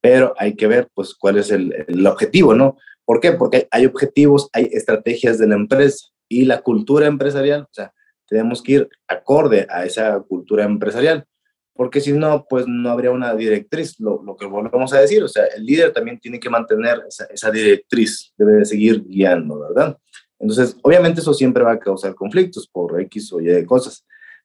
pero 0.00 0.34
hay 0.38 0.54
que 0.54 0.66
ver 0.66 0.88
pues 0.94 1.14
cuál 1.14 1.38
es 1.38 1.50
el, 1.50 1.72
el 1.86 2.06
objetivo, 2.06 2.54
¿no? 2.54 2.76
¿Por 3.08 3.20
qué? 3.20 3.32
Porque 3.32 3.66
hay 3.70 3.86
objetivos, 3.86 4.50
hay 4.52 4.68
estrategias 4.70 5.38
de 5.38 5.46
la 5.46 5.54
empresa 5.54 6.08
y 6.28 6.44
la 6.44 6.60
cultura 6.60 7.06
empresarial, 7.06 7.62
o 7.62 7.72
sea, 7.72 7.94
tenemos 8.26 8.62
que 8.62 8.72
ir 8.72 8.88
acorde 9.06 9.66
a 9.70 9.86
esa 9.86 10.20
cultura 10.20 10.64
empresarial 10.64 11.26
porque 11.72 12.02
si 12.02 12.12
no, 12.12 12.44
pues 12.50 12.66
no 12.68 12.90
habría 12.90 13.10
una 13.10 13.34
directriz, 13.34 13.98
lo, 13.98 14.22
lo, 14.22 14.36
que 14.36 14.44
volvemos 14.44 14.92
a 14.92 15.00
decir, 15.00 15.22
o 15.22 15.28
sea, 15.28 15.44
el 15.56 15.64
líder 15.64 15.92
también 15.92 16.18
tiene 16.18 16.38
que 16.38 16.50
mantener 16.50 17.02
esa, 17.08 17.24
esa, 17.26 17.50
directriz, 17.50 18.34
debe 18.36 18.54
de 18.54 18.64
seguir 18.66 19.04
guiando, 19.06 19.60
¿verdad? 19.60 19.96
Entonces, 20.38 20.76
obviamente 20.82 21.20
eso 21.22 21.32
siempre 21.32 21.62
va 21.62 21.72
a 21.72 21.78
causar 21.78 22.14
conflictos 22.14 22.68
por 22.68 23.00
X 23.00 23.32
o 23.32 23.40
Y 23.40 23.46
de 23.46 23.64
cosas, 23.64 24.04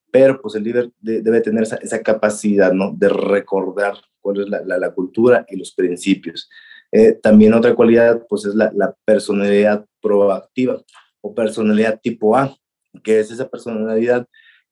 pero 0.10 0.40
pues 0.42 0.56
el 0.56 0.64
líder 0.64 0.92
debe 1.02 1.42
tener 1.42 1.64
esa, 1.64 1.76
esa, 1.78 2.02
capacidad, 2.02 2.72
¿no? 2.72 2.94
De 2.96 3.10
recordar 3.10 3.96
cuál 4.22 4.42
es 4.42 4.48
la, 4.48 4.62
la, 4.64 4.94
cultura 4.94 5.44
y 5.50 5.58
los 5.58 5.74
principios. 5.74 6.48
Eh, 6.96 7.14
también 7.14 7.56
otra 7.56 7.74
cualidad, 7.74 8.24
pues 8.30 8.46
es 8.46 8.54
la, 8.54 8.96
personalidad 9.04 9.84
proactiva 10.00 10.80
o 11.22 11.34
personalidad 11.34 12.00
tipo 12.00 12.38
A, 12.38 12.56
que 13.04 13.20
es 13.20 13.32
esa 13.32 13.50
personalidad 13.50 14.28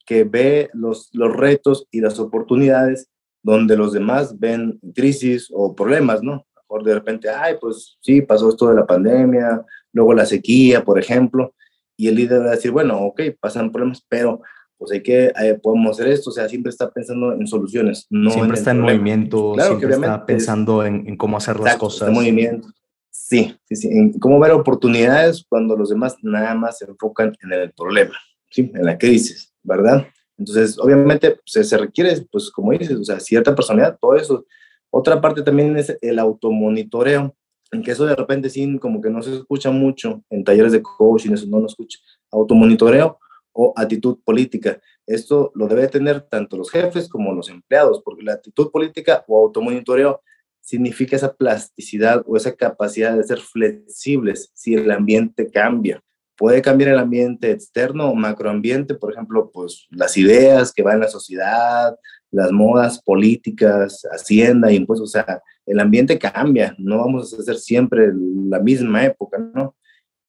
que 0.05 0.23
ve 0.23 0.69
los, 0.73 1.09
los 1.13 1.35
retos 1.35 1.87
y 1.89 1.99
las 1.99 2.19
oportunidades 2.19 3.09
donde 3.41 3.75
los 3.75 3.91
demás 3.91 4.39
ven 4.39 4.79
crisis 4.93 5.47
o 5.51 5.75
problemas, 5.75 6.21
¿no? 6.21 6.45
Mejor 6.55 6.83
de 6.83 6.93
repente, 6.93 7.27
ay, 7.27 7.55
pues 7.59 7.97
sí, 8.01 8.21
pasó 8.21 8.49
esto 8.49 8.69
de 8.69 8.75
la 8.75 8.85
pandemia, 8.85 9.65
luego 9.91 10.13
la 10.13 10.27
sequía, 10.27 10.83
por 10.83 10.99
ejemplo, 10.99 11.55
y 11.97 12.07
el 12.07 12.15
líder 12.15 12.41
va 12.41 12.49
a 12.49 12.55
decir, 12.55 12.69
bueno, 12.69 12.99
ok, 12.99 13.21
pasan 13.39 13.71
problemas, 13.71 14.05
pero 14.07 14.41
pues 14.81 14.93
hay 14.93 15.03
que, 15.03 15.31
eh, 15.39 15.59
podemos 15.61 15.91
hacer 15.91 16.11
esto, 16.11 16.31
o 16.31 16.33
sea, 16.33 16.49
siempre 16.49 16.71
está 16.71 16.89
pensando 16.89 17.33
en 17.33 17.45
soluciones. 17.45 18.07
No 18.09 18.31
siempre 18.31 18.57
está 18.57 18.71
en 18.71 18.79
movimiento, 18.79 19.53
siempre 19.55 19.91
está 19.91 20.25
pensando 20.25 20.83
en, 20.83 21.07
en, 21.07 21.17
cómo 21.17 21.37
hacer 21.37 21.59
las 21.59 21.77
cosas. 21.77 22.07
En 22.07 22.15
movimiento. 22.15 22.67
Sí, 23.11 23.55
sí, 23.65 23.75
sí, 23.75 23.89
en 23.89 24.13
cómo 24.13 24.39
ver 24.39 24.53
oportunidades 24.53 25.45
cuando 25.47 25.77
los 25.77 25.89
demás 25.89 26.15
nada 26.23 26.55
más 26.55 26.79
se 26.79 26.85
enfocan 26.85 27.37
en 27.43 27.53
el 27.53 27.71
problema, 27.73 28.15
¿sí? 28.49 28.71
en 28.73 28.83
la 28.83 28.97
crisis. 28.97 29.51
¿verdad? 29.61 30.07
Entonces, 30.35 30.79
obviamente, 30.79 31.39
se, 31.45 31.63
se 31.63 31.77
requiere, 31.77 32.19
pues, 32.31 32.49
como 32.49 32.71
dices, 32.71 32.97
o 32.97 33.03
sea, 33.03 33.19
cierta 33.19 33.53
personalidad, 33.53 33.99
todo 34.01 34.15
eso. 34.15 34.47
Otra 34.89 35.21
parte 35.21 35.43
también 35.43 35.77
es 35.77 35.95
el 36.01 36.17
automonitoreo, 36.17 37.35
en 37.71 37.83
que 37.83 37.91
eso 37.91 38.07
de 38.07 38.15
repente 38.15 38.49
sí, 38.49 38.79
como 38.79 38.99
que 38.99 39.11
no 39.11 39.21
se 39.21 39.35
escucha 39.35 39.69
mucho 39.69 40.23
en 40.31 40.43
talleres 40.43 40.71
de 40.71 40.81
coaching, 40.81 41.33
eso 41.33 41.45
no 41.47 41.59
lo 41.59 41.67
escucha. 41.67 41.99
Automonitoreo 42.31 43.19
o 43.53 43.73
actitud 43.75 44.19
política. 44.23 44.79
Esto 45.05 45.51
lo 45.55 45.67
debe 45.67 45.87
tener 45.87 46.21
tanto 46.21 46.57
los 46.57 46.69
jefes 46.69 47.09
como 47.09 47.33
los 47.33 47.49
empleados, 47.49 48.01
porque 48.03 48.23
la 48.23 48.33
actitud 48.33 48.71
política 48.71 49.23
o 49.27 49.45
automonitoreo 49.45 50.21
significa 50.61 51.15
esa 51.15 51.33
plasticidad 51.33 52.23
o 52.27 52.37
esa 52.37 52.55
capacidad 52.55 53.17
de 53.17 53.23
ser 53.23 53.39
flexibles 53.39 54.51
si 54.53 54.75
el 54.75 54.89
ambiente 54.91 55.49
cambia 55.49 56.03
puede 56.41 56.63
cambiar 56.63 56.89
el 56.89 56.97
ambiente 56.97 57.51
externo 57.51 58.09
o 58.09 58.15
macroambiente, 58.15 58.95
por 58.95 59.13
ejemplo, 59.13 59.51
pues 59.53 59.85
las 59.91 60.17
ideas 60.17 60.73
que 60.73 60.81
va 60.81 60.95
en 60.95 61.01
la 61.01 61.07
sociedad, 61.07 61.95
las 62.31 62.51
modas 62.51 62.99
políticas, 62.99 64.07
hacienda, 64.11 64.71
impuestos, 64.71 65.09
o 65.09 65.11
sea, 65.11 65.39
el 65.67 65.79
ambiente 65.79 66.17
cambia, 66.17 66.73
no 66.79 66.97
vamos 66.97 67.31
a 67.31 67.37
hacer 67.37 67.57
siempre 67.57 68.11
la 68.49 68.57
misma 68.57 69.05
época, 69.05 69.37
¿no? 69.53 69.75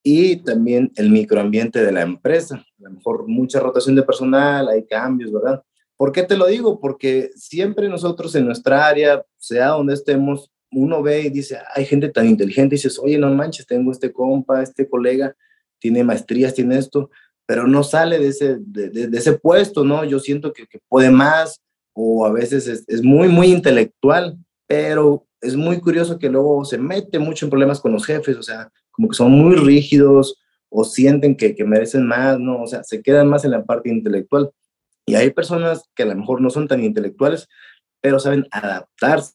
Y 0.03 0.37
también 0.37 0.91
el 0.97 1.09
microambiente 1.09 1.83
de 1.83 1.93
la 1.93 2.01
empresa, 2.01 2.55
a 2.55 2.83
lo 2.83 2.91
mejor 2.91 3.27
mucha 3.27 3.61
rotación 3.61 3.95
de 3.95 4.03
personal, 4.03 4.67
hay 4.67 4.85
cambios, 4.85 5.31
¿verdad? 5.31 5.63
¿Por 5.95 6.11
qué 6.11 6.23
te 6.23 6.35
lo 6.35 6.47
digo? 6.47 6.79
Porque 6.81 7.29
siempre 7.35 7.87
nosotros 7.87 8.35
en 8.35 8.45
nuestra 8.45 8.85
área, 8.85 9.23
sea 9.37 9.69
donde 9.69 9.93
estemos, 9.93 10.51
uno 10.71 11.01
ve 11.01 11.21
y 11.21 11.29
dice, 11.29 11.57
hay 11.73 11.85
gente 11.85 12.09
tan 12.09 12.27
inteligente, 12.27 12.75
y 12.75 12.77
dices, 12.77 12.99
oye, 12.99 13.17
no 13.17 13.33
manches, 13.33 13.65
tengo 13.65 13.91
este 13.91 14.11
compa, 14.11 14.61
este 14.61 14.89
colega, 14.89 15.35
tiene 15.79 16.03
maestrías, 16.03 16.53
tiene 16.53 16.77
esto, 16.77 17.09
pero 17.45 17.67
no 17.67 17.83
sale 17.83 18.19
de 18.19 18.27
ese, 18.27 18.57
de, 18.59 19.09
ese 19.13 19.33
puesto, 19.33 19.85
¿no? 19.85 20.03
Yo 20.03 20.19
siento 20.19 20.51
que, 20.51 20.65
que 20.67 20.79
puede 20.89 21.11
más 21.11 21.61
o 21.93 22.25
a 22.25 22.31
veces 22.31 22.67
es, 22.67 22.83
es, 22.87 23.03
muy, 23.03 23.27
muy 23.27 23.47
intelectual, 23.47 24.37
pero 24.67 25.25
es 25.41 25.55
muy 25.55 25.79
curioso 25.79 26.17
que 26.17 26.29
luego 26.29 26.65
se 26.65 26.77
mete 26.77 27.19
mucho 27.19 27.45
en 27.45 27.49
problemas 27.51 27.79
con 27.79 27.91
los 27.91 28.05
jefes, 28.05 28.35
o 28.37 28.43
sea, 28.43 28.71
como 28.93 29.09
que 29.09 29.15
son 29.15 29.31
muy 29.31 29.55
rígidos 29.55 30.39
o 30.69 30.85
sienten 30.85 31.35
que, 31.35 31.53
que 31.53 31.65
merecen 31.65 32.07
más, 32.07 32.39
¿no? 32.39 32.63
O 32.63 32.67
sea, 32.67 32.83
se 32.83 33.01
quedan 33.01 33.27
más 33.27 33.43
en 33.43 33.51
la 33.51 33.65
parte 33.65 33.89
intelectual. 33.89 34.51
Y 35.05 35.15
hay 35.15 35.31
personas 35.31 35.89
que 35.93 36.03
a 36.03 36.05
lo 36.05 36.15
mejor 36.15 36.39
no 36.39 36.49
son 36.49 36.67
tan 36.67 36.81
intelectuales, 36.81 37.49
pero 38.01 38.19
saben 38.19 38.47
adaptarse. 38.51 39.33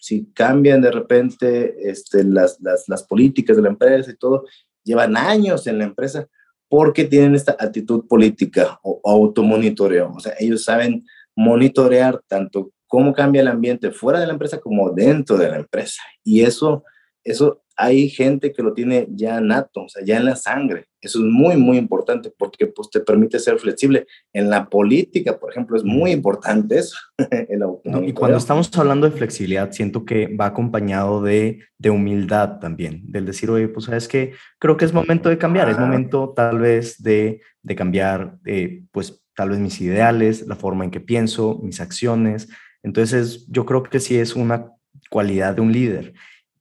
Si 0.00 0.26
cambian 0.32 0.82
de 0.82 0.90
repente 0.90 1.88
este, 1.88 2.24
las, 2.24 2.58
las, 2.60 2.88
las 2.88 3.04
políticas 3.04 3.56
de 3.56 3.62
la 3.62 3.68
empresa 3.68 4.10
y 4.10 4.16
todo, 4.16 4.44
llevan 4.84 5.16
años 5.16 5.66
en 5.66 5.78
la 5.78 5.84
empresa 5.84 6.28
porque 6.68 7.04
tienen 7.04 7.34
esta 7.34 7.56
actitud 7.58 8.06
política 8.06 8.78
o, 8.82 9.00
automonitoreo. 9.04 10.12
O 10.14 10.20
sea, 10.20 10.34
ellos 10.38 10.64
saben 10.64 11.04
monitorear 11.34 12.20
tanto 12.26 12.72
cómo 12.86 13.12
cambia 13.12 13.42
el 13.42 13.48
ambiente 13.48 13.90
fuera 13.90 14.20
de 14.20 14.26
la 14.26 14.32
empresa 14.32 14.58
como 14.58 14.90
dentro 14.90 15.36
de 15.36 15.50
la 15.50 15.56
empresa. 15.56 16.02
Y 16.24 16.42
eso, 16.42 16.84
eso 17.24 17.62
hay 17.76 18.08
gente 18.08 18.52
que 18.52 18.62
lo 18.62 18.72
tiene 18.72 19.06
ya 19.10 19.40
nato, 19.40 19.82
o 19.82 19.88
sea, 19.88 20.02
ya 20.04 20.16
en 20.16 20.24
la 20.24 20.36
sangre. 20.36 20.86
Eso 21.00 21.18
es 21.18 21.24
muy, 21.26 21.56
muy 21.56 21.76
importante 21.76 22.32
porque 22.36 22.66
pues, 22.66 22.90
te 22.90 23.00
permite 23.00 23.38
ser 23.38 23.58
flexible. 23.58 24.06
En 24.32 24.48
la 24.48 24.68
política, 24.68 25.38
por 25.38 25.50
ejemplo, 25.50 25.76
es 25.76 25.84
muy 25.84 26.10
importante 26.10 26.78
eso. 26.78 26.96
y 28.06 28.12
cuando 28.12 28.38
estamos 28.38 28.76
hablando 28.76 29.08
de 29.08 29.16
flexibilidad, 29.16 29.70
siento 29.72 30.04
que 30.04 30.34
va 30.34 30.46
acompañado 30.46 31.22
de, 31.22 31.60
de 31.78 31.90
humildad 31.90 32.58
también, 32.58 33.02
del 33.04 33.26
decir, 33.26 33.50
oye, 33.50 33.68
pues 33.68 33.86
sabes 33.86 34.08
que 34.08 34.32
creo 34.58 34.76
que 34.76 34.86
es 34.86 34.92
momento 34.92 35.28
de 35.28 35.38
cambiar, 35.38 35.68
es 35.68 35.78
momento 35.78 36.32
tal 36.34 36.58
vez 36.58 37.02
de, 37.02 37.42
de 37.62 37.76
cambiar, 37.76 38.38
eh, 38.46 38.82
pues 38.90 39.22
tal 39.34 39.50
vez 39.50 39.58
mis 39.58 39.80
ideales, 39.82 40.46
la 40.46 40.56
forma 40.56 40.84
en 40.84 40.90
que 40.90 41.00
pienso, 41.00 41.60
mis 41.62 41.80
acciones. 41.80 42.48
Entonces, 42.82 43.46
yo 43.48 43.66
creo 43.66 43.82
que 43.82 44.00
sí 44.00 44.16
es 44.16 44.34
una 44.34 44.72
cualidad 45.10 45.54
de 45.54 45.60
un 45.60 45.72
líder. 45.72 46.14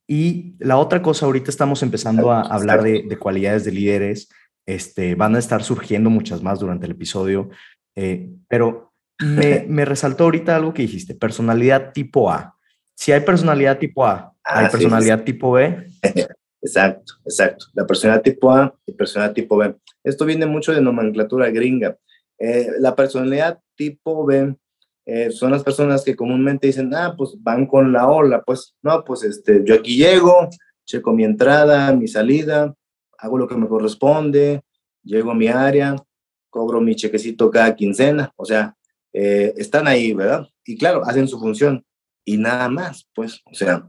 Y 0.07 0.55
la 0.59 0.77
otra 0.77 1.01
cosa, 1.01 1.25
ahorita 1.25 1.49
estamos 1.49 1.81
empezando 1.81 2.31
a 2.31 2.41
hablar 2.41 2.83
de, 2.83 3.17
cualidades 3.17 3.65
de 3.65 3.71
líderes, 3.71 4.29
este, 4.65 5.15
van 5.15 5.35
a 5.35 5.39
estar 5.39 5.63
surgiendo 5.63 6.09
muchas 6.09 6.41
más 6.43 6.59
durante 6.59 6.85
el 6.85 6.91
episodio, 6.91 7.49
eh, 7.95 8.29
pero 8.47 8.93
me, 9.19 9.65
me, 9.67 9.85
resaltó 9.85 10.25
ahorita 10.25 10.55
algo 10.55 10.73
que 10.73 10.83
dijiste, 10.83 11.15
personalidad 11.15 11.91
tipo 11.93 12.29
A. 12.29 12.55
Si 12.95 13.11
hay 13.11 13.21
personalidad 13.21 13.79
tipo 13.79 14.05
A, 14.05 14.33
¿hay 14.43 14.69
personalidad 14.69 15.23
tipo 15.23 15.51
B? 15.51 15.87
Exacto, 16.65 17.13
exacto. 17.23 17.67
La 17.73 17.85
personalidad 17.85 18.23
tipo 18.23 18.51
A 18.51 18.75
y 18.87 18.93
personalidad 18.93 19.35
tipo 19.35 19.55
B. 19.55 19.75
Esto 20.03 20.25
viene 20.25 20.47
mucho 20.47 20.73
de 20.73 20.81
nomenclatura 20.81 21.51
gringa. 21.51 21.95
Eh, 22.39 22.69
la 22.79 22.95
personalidad 22.95 23.59
tipo 23.75 24.25
B 24.25 24.55
eh, 25.05 25.31
son 25.31 25.51
las 25.51 25.63
personas 25.63 26.03
que 26.03 26.15
comúnmente 26.15 26.67
dicen, 26.67 26.93
ah, 26.95 27.13
pues 27.15 27.35
van 27.39 27.67
con 27.67 27.93
la 27.93 28.07
ola, 28.07 28.41
pues 28.41 28.75
no, 28.81 29.03
pues 29.03 29.23
este, 29.23 29.63
yo 29.63 29.75
aquí 29.75 29.97
llego, 29.97 30.49
checo 30.83 31.13
mi 31.13 31.23
entrada, 31.23 31.93
mi 31.93 32.07
salida, 32.07 32.73
hago 33.19 33.37
lo 33.37 33.47
que 33.47 33.55
me 33.55 33.67
corresponde, 33.67 34.61
llego 35.03 35.31
a 35.31 35.35
mi 35.35 35.47
área, 35.47 35.95
cobro 36.49 36.81
mi 36.81 36.95
chequecito 36.95 37.51
cada 37.51 37.75
quincena, 37.75 38.33
o 38.35 38.45
sea, 38.45 38.75
eh, 39.13 39.53
están 39.57 39.87
ahí, 39.87 40.13
¿verdad? 40.13 40.47
Y 40.65 40.75
claro, 40.77 41.03
hacen 41.05 41.27
su 41.27 41.39
función 41.39 41.85
y 42.23 42.37
nada 42.37 42.67
más, 42.67 43.07
pues, 43.13 43.41
o 43.45 43.53
sea, 43.53 43.87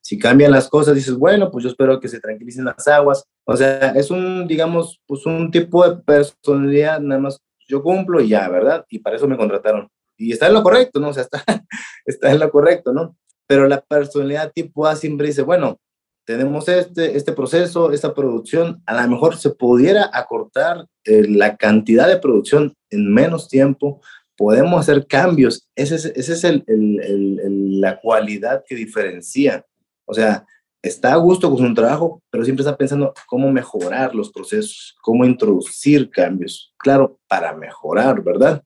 si 0.00 0.18
cambian 0.18 0.52
las 0.52 0.68
cosas, 0.68 0.94
dices, 0.94 1.16
bueno, 1.16 1.50
pues 1.50 1.64
yo 1.64 1.70
espero 1.70 2.00
que 2.00 2.08
se 2.08 2.20
tranquilicen 2.20 2.64
las 2.64 2.88
aguas, 2.88 3.24
o 3.44 3.56
sea, 3.56 3.90
es 3.90 4.10
un, 4.10 4.46
digamos, 4.46 5.02
pues 5.06 5.26
un 5.26 5.50
tipo 5.50 5.86
de 5.86 5.96
personalidad, 6.02 7.00
nada 7.00 7.20
más 7.20 7.38
yo 7.68 7.82
cumplo 7.82 8.20
y 8.20 8.28
ya, 8.28 8.48
¿verdad? 8.48 8.86
Y 8.88 9.00
para 9.00 9.16
eso 9.16 9.28
me 9.28 9.36
contrataron 9.36 9.88
y 10.16 10.32
está 10.32 10.46
en 10.46 10.54
lo 10.54 10.62
correcto, 10.62 11.00
¿no? 11.00 11.08
O 11.08 11.12
sea, 11.12 11.24
está, 11.24 11.44
está 12.06 12.30
en 12.30 12.38
lo 12.38 12.50
correcto, 12.50 12.92
¿no? 12.92 13.16
Pero 13.46 13.66
la 13.68 13.80
personalidad 13.80 14.52
tipo 14.52 14.86
A 14.86 14.96
siempre 14.96 15.28
dice, 15.28 15.42
bueno, 15.42 15.78
tenemos 16.26 16.68
este, 16.68 17.16
este 17.16 17.32
proceso, 17.32 17.92
esta 17.92 18.12
producción, 18.12 18.82
a 18.84 19.00
lo 19.00 19.08
mejor 19.08 19.36
se 19.36 19.50
pudiera 19.50 20.10
acortar 20.12 20.86
eh, 21.04 21.26
la 21.28 21.56
cantidad 21.56 22.08
de 22.08 22.18
producción 22.18 22.74
en 22.90 23.14
menos 23.14 23.48
tiempo, 23.48 24.00
podemos 24.36 24.80
hacer 24.80 25.06
cambios. 25.06 25.68
Esa 25.76 25.94
es, 25.94 26.04
ese 26.06 26.32
es 26.32 26.44
el, 26.44 26.64
el, 26.66 27.80
la 27.80 28.00
cualidad 28.00 28.64
que 28.66 28.74
diferencia. 28.74 29.64
O 30.04 30.14
sea, 30.14 30.44
está 30.82 31.12
a 31.12 31.16
gusto 31.16 31.48
con 31.48 31.66
su 31.66 31.74
trabajo, 31.74 32.22
pero 32.30 32.44
siempre 32.44 32.62
está 32.62 32.76
pensando 32.76 33.14
cómo 33.26 33.50
mejorar 33.50 34.14
los 34.14 34.30
procesos, 34.30 34.96
cómo 35.02 35.24
introducir 35.24 36.10
cambios. 36.10 36.74
Claro, 36.76 37.18
para 37.28 37.54
mejorar, 37.54 38.22
¿verdad? 38.22 38.62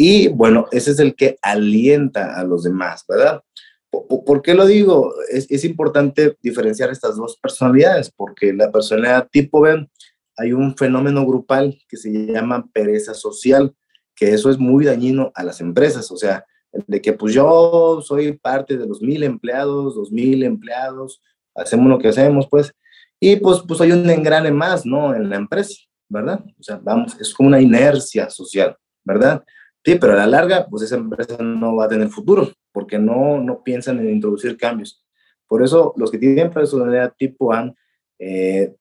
Y 0.00 0.28
bueno, 0.28 0.66
ese 0.70 0.92
es 0.92 1.00
el 1.00 1.16
que 1.16 1.40
alienta 1.42 2.38
a 2.38 2.44
los 2.44 2.62
demás, 2.62 3.04
¿verdad? 3.08 3.42
¿Por, 3.90 4.42
qué 4.42 4.54
lo 4.54 4.64
digo? 4.64 5.12
Es, 5.28 5.50
es, 5.50 5.64
importante 5.64 6.36
diferenciar 6.40 6.90
estas 6.90 7.16
dos 7.16 7.36
personalidades, 7.42 8.12
porque 8.14 8.52
la 8.52 8.70
personalidad 8.70 9.28
tipo 9.28 9.62
B, 9.62 9.88
hay 10.36 10.52
un 10.52 10.76
fenómeno 10.76 11.26
grupal 11.26 11.76
que 11.88 11.96
se 11.96 12.10
llama 12.10 12.68
pereza 12.72 13.12
social, 13.12 13.74
que 14.14 14.32
eso 14.32 14.50
es 14.50 14.58
muy 14.58 14.84
dañino 14.84 15.32
a 15.34 15.42
las 15.42 15.60
empresas, 15.60 16.12
o 16.12 16.16
sea, 16.16 16.44
de 16.72 17.02
que 17.02 17.12
pues 17.12 17.34
yo 17.34 18.00
soy 18.00 18.38
parte 18.38 18.76
de 18.76 18.86
los 18.86 19.02
mil 19.02 19.24
empleados, 19.24 19.96
dos 19.96 20.12
mil 20.12 20.44
empleados, 20.44 21.20
hacemos 21.56 21.88
lo 21.88 21.98
que 21.98 22.08
hacemos, 22.08 22.46
pues, 22.48 22.72
y 23.18 23.34
pues, 23.34 23.62
pues 23.66 23.80
hay 23.80 23.90
un 23.90 24.08
engrane 24.08 24.52
más, 24.52 24.86
¿no? 24.86 25.12
En 25.12 25.28
la 25.28 25.34
empresa, 25.34 25.74
¿verdad? 26.08 26.44
O 26.56 26.62
sea, 26.62 26.78
vamos, 26.80 27.20
es 27.20 27.34
como 27.34 27.48
una 27.48 27.60
inercia 27.60 28.30
social, 28.30 28.76
¿verdad? 29.02 29.42
Sí, 29.88 29.98
pero 29.98 30.12
a 30.12 30.16
la 30.16 30.26
larga, 30.26 30.66
pues 30.68 30.82
esa 30.82 30.96
empresa 30.96 31.38
no 31.38 31.76
va 31.76 31.86
a 31.86 31.88
tener 31.88 32.08
futuro, 32.08 32.52
porque 32.72 32.98
no, 32.98 33.40
no 33.40 33.62
piensan 33.62 33.98
en 34.00 34.10
introducir 34.10 34.56
cambios. 34.58 35.02
Por 35.46 35.62
eso, 35.62 35.94
los 35.96 36.10
que 36.10 36.18
tienen 36.18 36.50
personalidad 36.50 37.14
tipo 37.16 37.54
A 37.54 37.72
eh, 38.18 38.74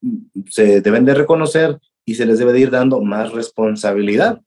se 0.50 0.82
deben 0.82 1.06
de 1.06 1.14
reconocer 1.14 1.78
y 2.04 2.16
se 2.16 2.26
les 2.26 2.40
debe 2.40 2.52
de 2.52 2.60
ir 2.60 2.72
dando 2.72 3.00
más 3.00 3.32
responsabilidad 3.32 4.42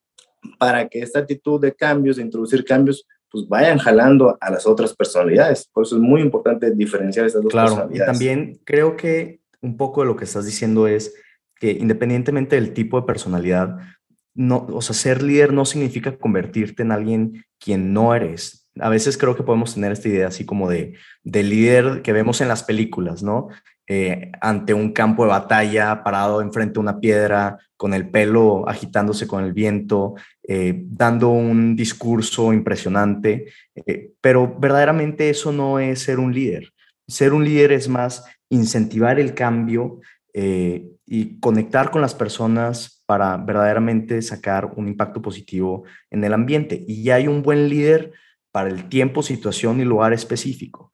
para 0.58 0.88
que 0.88 1.00
esta 1.00 1.20
actitud 1.20 1.58
de 1.60 1.74
cambios, 1.74 2.16
de 2.16 2.24
introducir 2.24 2.62
cambios, 2.64 3.06
pues 3.30 3.48
vayan 3.48 3.78
jalando 3.78 4.36
a 4.38 4.50
las 4.50 4.66
otras 4.66 4.94
personalidades. 4.94 5.66
Por 5.72 5.84
eso 5.84 5.96
es 5.96 6.02
muy 6.02 6.20
importante 6.20 6.70
diferenciar 6.72 7.24
estas 7.24 7.42
dos 7.42 7.52
claro, 7.52 7.88
Y 7.90 7.98
también 7.98 8.60
creo 8.64 8.96
que 8.96 9.40
un 9.62 9.78
poco 9.78 10.02
de 10.02 10.08
lo 10.08 10.16
que 10.16 10.24
estás 10.24 10.44
diciendo 10.44 10.86
es 10.86 11.14
que 11.58 11.70
independientemente 11.70 12.56
del 12.56 12.74
tipo 12.74 13.00
de 13.00 13.06
personalidad, 13.06 13.78
no, 14.34 14.66
o 14.72 14.82
sea, 14.82 14.94
ser 14.94 15.22
líder 15.22 15.52
no 15.52 15.64
significa 15.64 16.16
convertirte 16.16 16.82
en 16.82 16.92
alguien 16.92 17.44
quien 17.58 17.92
no 17.92 18.14
eres. 18.14 18.68
A 18.78 18.88
veces 18.88 19.18
creo 19.18 19.36
que 19.36 19.42
podemos 19.42 19.74
tener 19.74 19.92
esta 19.92 20.08
idea 20.08 20.28
así 20.28 20.44
como 20.46 20.70
de, 20.70 20.94
de 21.24 21.42
líder 21.42 22.02
que 22.02 22.12
vemos 22.12 22.40
en 22.40 22.48
las 22.48 22.62
películas, 22.62 23.22
¿no? 23.22 23.48
Eh, 23.92 24.30
ante 24.40 24.72
un 24.72 24.92
campo 24.92 25.24
de 25.24 25.30
batalla, 25.30 26.04
parado 26.04 26.40
enfrente 26.40 26.74
de 26.74 26.78
una 26.78 27.00
piedra, 27.00 27.58
con 27.76 27.92
el 27.92 28.08
pelo 28.08 28.68
agitándose 28.68 29.26
con 29.26 29.42
el 29.42 29.52
viento, 29.52 30.14
eh, 30.46 30.84
dando 30.86 31.30
un 31.30 31.74
discurso 31.74 32.52
impresionante, 32.52 33.46
eh, 33.74 34.12
pero 34.20 34.56
verdaderamente 34.60 35.28
eso 35.28 35.50
no 35.50 35.80
es 35.80 36.02
ser 36.02 36.20
un 36.20 36.32
líder. 36.32 36.72
Ser 37.08 37.32
un 37.32 37.44
líder 37.44 37.72
es 37.72 37.88
más 37.88 38.24
incentivar 38.48 39.18
el 39.18 39.34
cambio 39.34 39.98
y 40.32 41.40
conectar 41.40 41.90
con 41.90 42.00
las 42.00 42.14
personas 42.14 43.02
para 43.06 43.36
verdaderamente 43.36 44.22
sacar 44.22 44.72
un 44.76 44.86
impacto 44.88 45.20
positivo 45.20 45.84
en 46.10 46.22
el 46.22 46.32
ambiente. 46.32 46.84
Y 46.86 47.02
ya 47.02 47.16
hay 47.16 47.26
un 47.26 47.42
buen 47.42 47.68
líder 47.68 48.12
para 48.52 48.68
el 48.68 48.88
tiempo, 48.88 49.22
situación 49.22 49.80
y 49.80 49.84
lugar 49.84 50.12
específico. 50.12 50.92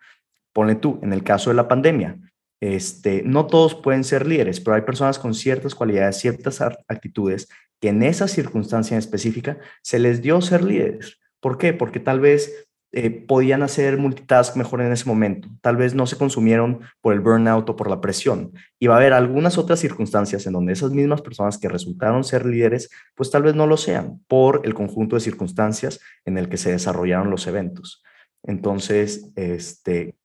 Ponle 0.53 0.77
tú, 0.77 0.99
en 1.03 1.12
el 1.12 1.22
caso 1.22 1.51
de 1.51 1.57
la 1.57 1.68
pandemia, 1.68 2.18
este, 2.61 3.22
no 3.22 3.46
todos 3.46 3.75
pueden 3.75 4.05
ser 4.05 4.27
líderes, 4.27 4.61
pero 4.61 4.77
hay 4.77 4.83
personas 4.83 5.18
con 5.18 5.35
ciertas 5.35 5.75
cualidades, 5.75 6.18
ciertas 6.18 6.61
actitudes 6.88 7.49
que 7.81 7.88
en 7.88 8.03
esa 8.03 8.29
circunstancia 8.29 8.96
específica 8.96 9.59
se 9.83 9.99
les 9.99 10.22
dio 10.22 10.40
ser 10.40 10.64
líderes. 10.64 11.18
¿Por 11.40 11.59
qué? 11.59 11.75
Porque 11.75 12.01
tal 12.01 12.20
vez 12.20 12.65
eh, 12.98 13.11
podían 13.11 13.62
hacer 13.62 13.98
multitask 13.98 14.56
mejor 14.56 14.80
en 14.80 14.90
ese 14.90 15.04
momento. 15.04 15.50
Tal 15.61 15.76
vez 15.76 15.94
no 15.94 16.06
se 16.06 16.16
consumieron 16.16 16.80
por 17.02 17.12
el 17.12 17.20
burnout 17.20 17.68
o 17.68 17.76
por 17.76 17.90
la 17.90 18.00
presión. 18.00 18.54
Y 18.78 18.87
va 18.87 18.94
a 18.94 18.96
haber 18.96 19.12
algunas 19.12 19.59
otras 19.59 19.80
circunstancias 19.80 20.46
en 20.46 20.54
donde 20.54 20.72
esas 20.72 20.92
mismas 20.92 21.20
personas 21.20 21.59
que 21.59 21.68
resultaron 21.68 22.24
ser 22.24 22.46
líderes, 22.46 22.88
pues 23.14 23.30
tal 23.30 23.42
vez 23.42 23.54
no 23.54 23.66
lo 23.66 23.76
sean 23.76 24.22
por 24.28 24.62
el 24.64 24.72
conjunto 24.72 25.14
de 25.14 25.20
circunstancias 25.20 26.00
en 26.24 26.38
el 26.38 26.48
que 26.48 26.56
se 26.56 26.70
desarrollaron 26.70 27.28
los 27.28 27.46
eventos. 27.46 28.02
Entonces, 28.42 29.30
este, 29.37 30.16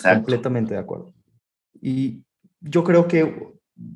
completamente 0.00 0.74
de 0.74 0.80
acuerdo. 0.80 1.12
Y 1.80 2.22
yo 2.60 2.84
creo 2.84 3.08
que, 3.08 3.48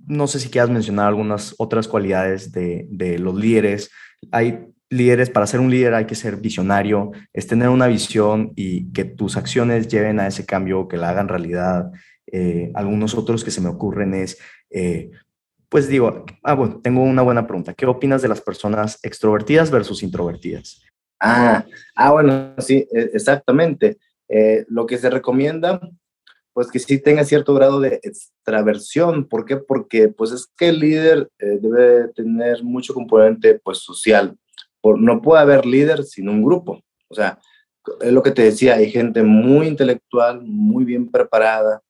no 0.08 0.26
sé 0.26 0.40
si 0.40 0.48
quieras 0.48 0.70
mencionar 0.70 1.06
algunas 1.06 1.54
otras 1.56 1.86
cualidades 1.86 2.50
de, 2.50 2.88
de 2.90 3.20
los 3.20 3.36
líderes. 3.36 3.92
Hay 4.32 4.66
líderes, 4.90 5.30
para 5.30 5.46
ser 5.46 5.60
un 5.60 5.70
líder 5.70 5.94
hay 5.94 6.06
que 6.06 6.14
ser 6.14 6.36
visionario, 6.36 7.12
es 7.32 7.46
tener 7.46 7.68
una 7.68 7.86
visión 7.86 8.52
y 8.56 8.92
que 8.92 9.04
tus 9.04 9.36
acciones 9.36 9.88
lleven 9.88 10.20
a 10.20 10.26
ese 10.26 10.46
cambio, 10.46 10.88
que 10.88 10.96
la 10.96 11.10
hagan 11.10 11.28
realidad. 11.28 11.90
Eh, 12.26 12.70
algunos 12.74 13.14
otros 13.14 13.44
que 13.44 13.50
se 13.50 13.60
me 13.60 13.68
ocurren 13.68 14.14
es, 14.14 14.38
eh, 14.70 15.10
pues 15.68 15.88
digo, 15.88 16.24
ah, 16.42 16.54
bueno, 16.54 16.80
tengo 16.82 17.02
una 17.02 17.22
buena 17.22 17.46
pregunta. 17.46 17.74
¿Qué 17.74 17.86
opinas 17.86 18.22
de 18.22 18.28
las 18.28 18.40
personas 18.40 18.98
extrovertidas 19.02 19.70
versus 19.70 20.02
introvertidas? 20.02 20.82
Ah, 21.20 21.64
ah 21.94 22.12
bueno, 22.12 22.54
sí, 22.58 22.86
e, 22.90 23.10
exactamente. 23.12 23.98
Eh, 24.28 24.64
lo 24.68 24.86
que 24.86 24.98
se 24.98 25.10
recomienda, 25.10 25.80
pues 26.52 26.70
que 26.70 26.78
sí 26.78 26.98
tenga 26.98 27.24
cierto 27.24 27.54
grado 27.54 27.80
de 27.80 28.00
extraversión. 28.02 29.28
¿Por 29.28 29.44
qué? 29.44 29.58
Porque 29.58 30.08
pues 30.08 30.32
es 30.32 30.46
que 30.56 30.68
el 30.70 30.80
líder 30.80 31.30
debe 31.38 32.08
tener 32.14 32.62
mucho 32.64 32.94
componente 32.94 33.60
pues 33.62 33.78
social 33.78 34.36
no 34.82 35.20
puede 35.22 35.42
haber 35.42 35.66
líder 35.66 36.04
sin 36.04 36.28
un 36.28 36.42
grupo. 36.42 36.82
O 37.08 37.14
sea, 37.14 37.38
es 38.00 38.12
lo 38.12 38.22
que 38.22 38.30
te 38.30 38.42
decía, 38.42 38.74
hay 38.74 38.90
gente 38.90 39.22
muy 39.22 39.66
intelectual, 39.66 40.42
muy 40.42 40.84
bien 40.84 41.10
preparada, 41.10 41.82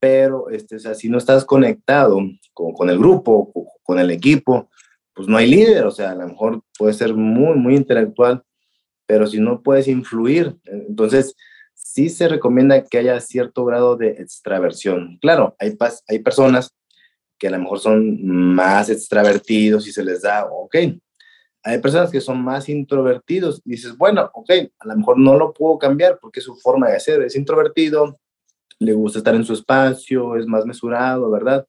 pero 0.00 0.50
este, 0.50 0.76
o 0.76 0.78
sea, 0.78 0.94
si 0.94 1.08
no 1.08 1.18
estás 1.18 1.44
conectado 1.44 2.18
con, 2.52 2.90
el 2.90 2.98
grupo, 2.98 3.52
con 3.82 3.98
el 3.98 4.10
equipo, 4.10 4.68
pues 5.14 5.28
no 5.28 5.36
hay 5.36 5.48
líder. 5.48 5.86
O 5.86 5.90
sea, 5.90 6.10
a 6.10 6.14
lo 6.14 6.26
mejor 6.26 6.62
puede 6.78 6.92
ser 6.92 7.14
muy, 7.14 7.56
muy 7.56 7.76
intelectual, 7.76 8.42
pero 9.06 9.26
si 9.26 9.40
no 9.40 9.62
puedes 9.62 9.88
influir, 9.88 10.56
entonces 10.64 11.34
sí 11.74 12.08
se 12.08 12.28
recomienda 12.28 12.84
que 12.84 12.98
haya 12.98 13.20
cierto 13.20 13.64
grado 13.64 13.96
de 13.96 14.08
extraversión. 14.08 15.18
Claro, 15.20 15.56
hay, 15.58 15.76
hay 16.08 16.18
personas 16.18 16.74
que 17.38 17.48
a 17.48 17.50
lo 17.50 17.58
mejor 17.58 17.80
son 17.80 18.24
más 18.24 18.88
extravertidos 18.90 19.86
y 19.86 19.92
se 19.92 20.04
les 20.04 20.22
da, 20.22 20.46
ok. 20.46 20.76
Hay 21.66 21.80
personas 21.80 22.12
que 22.12 22.20
son 22.20 22.44
más 22.44 22.68
introvertidos 22.68 23.60
y 23.64 23.70
dices, 23.70 23.96
bueno, 23.98 24.30
ok, 24.34 24.50
a 24.78 24.86
lo 24.86 24.96
mejor 24.96 25.18
no 25.18 25.36
lo 25.36 25.52
puedo 25.52 25.78
cambiar 25.78 26.16
porque 26.20 26.38
es 26.38 26.44
su 26.44 26.54
forma 26.54 26.90
de 26.90 27.00
ser, 27.00 27.22
es 27.22 27.34
introvertido, 27.34 28.16
le 28.78 28.92
gusta 28.92 29.18
estar 29.18 29.34
en 29.34 29.44
su 29.44 29.52
espacio, 29.52 30.36
es 30.36 30.46
más 30.46 30.64
mesurado, 30.64 31.28
¿verdad? 31.28 31.66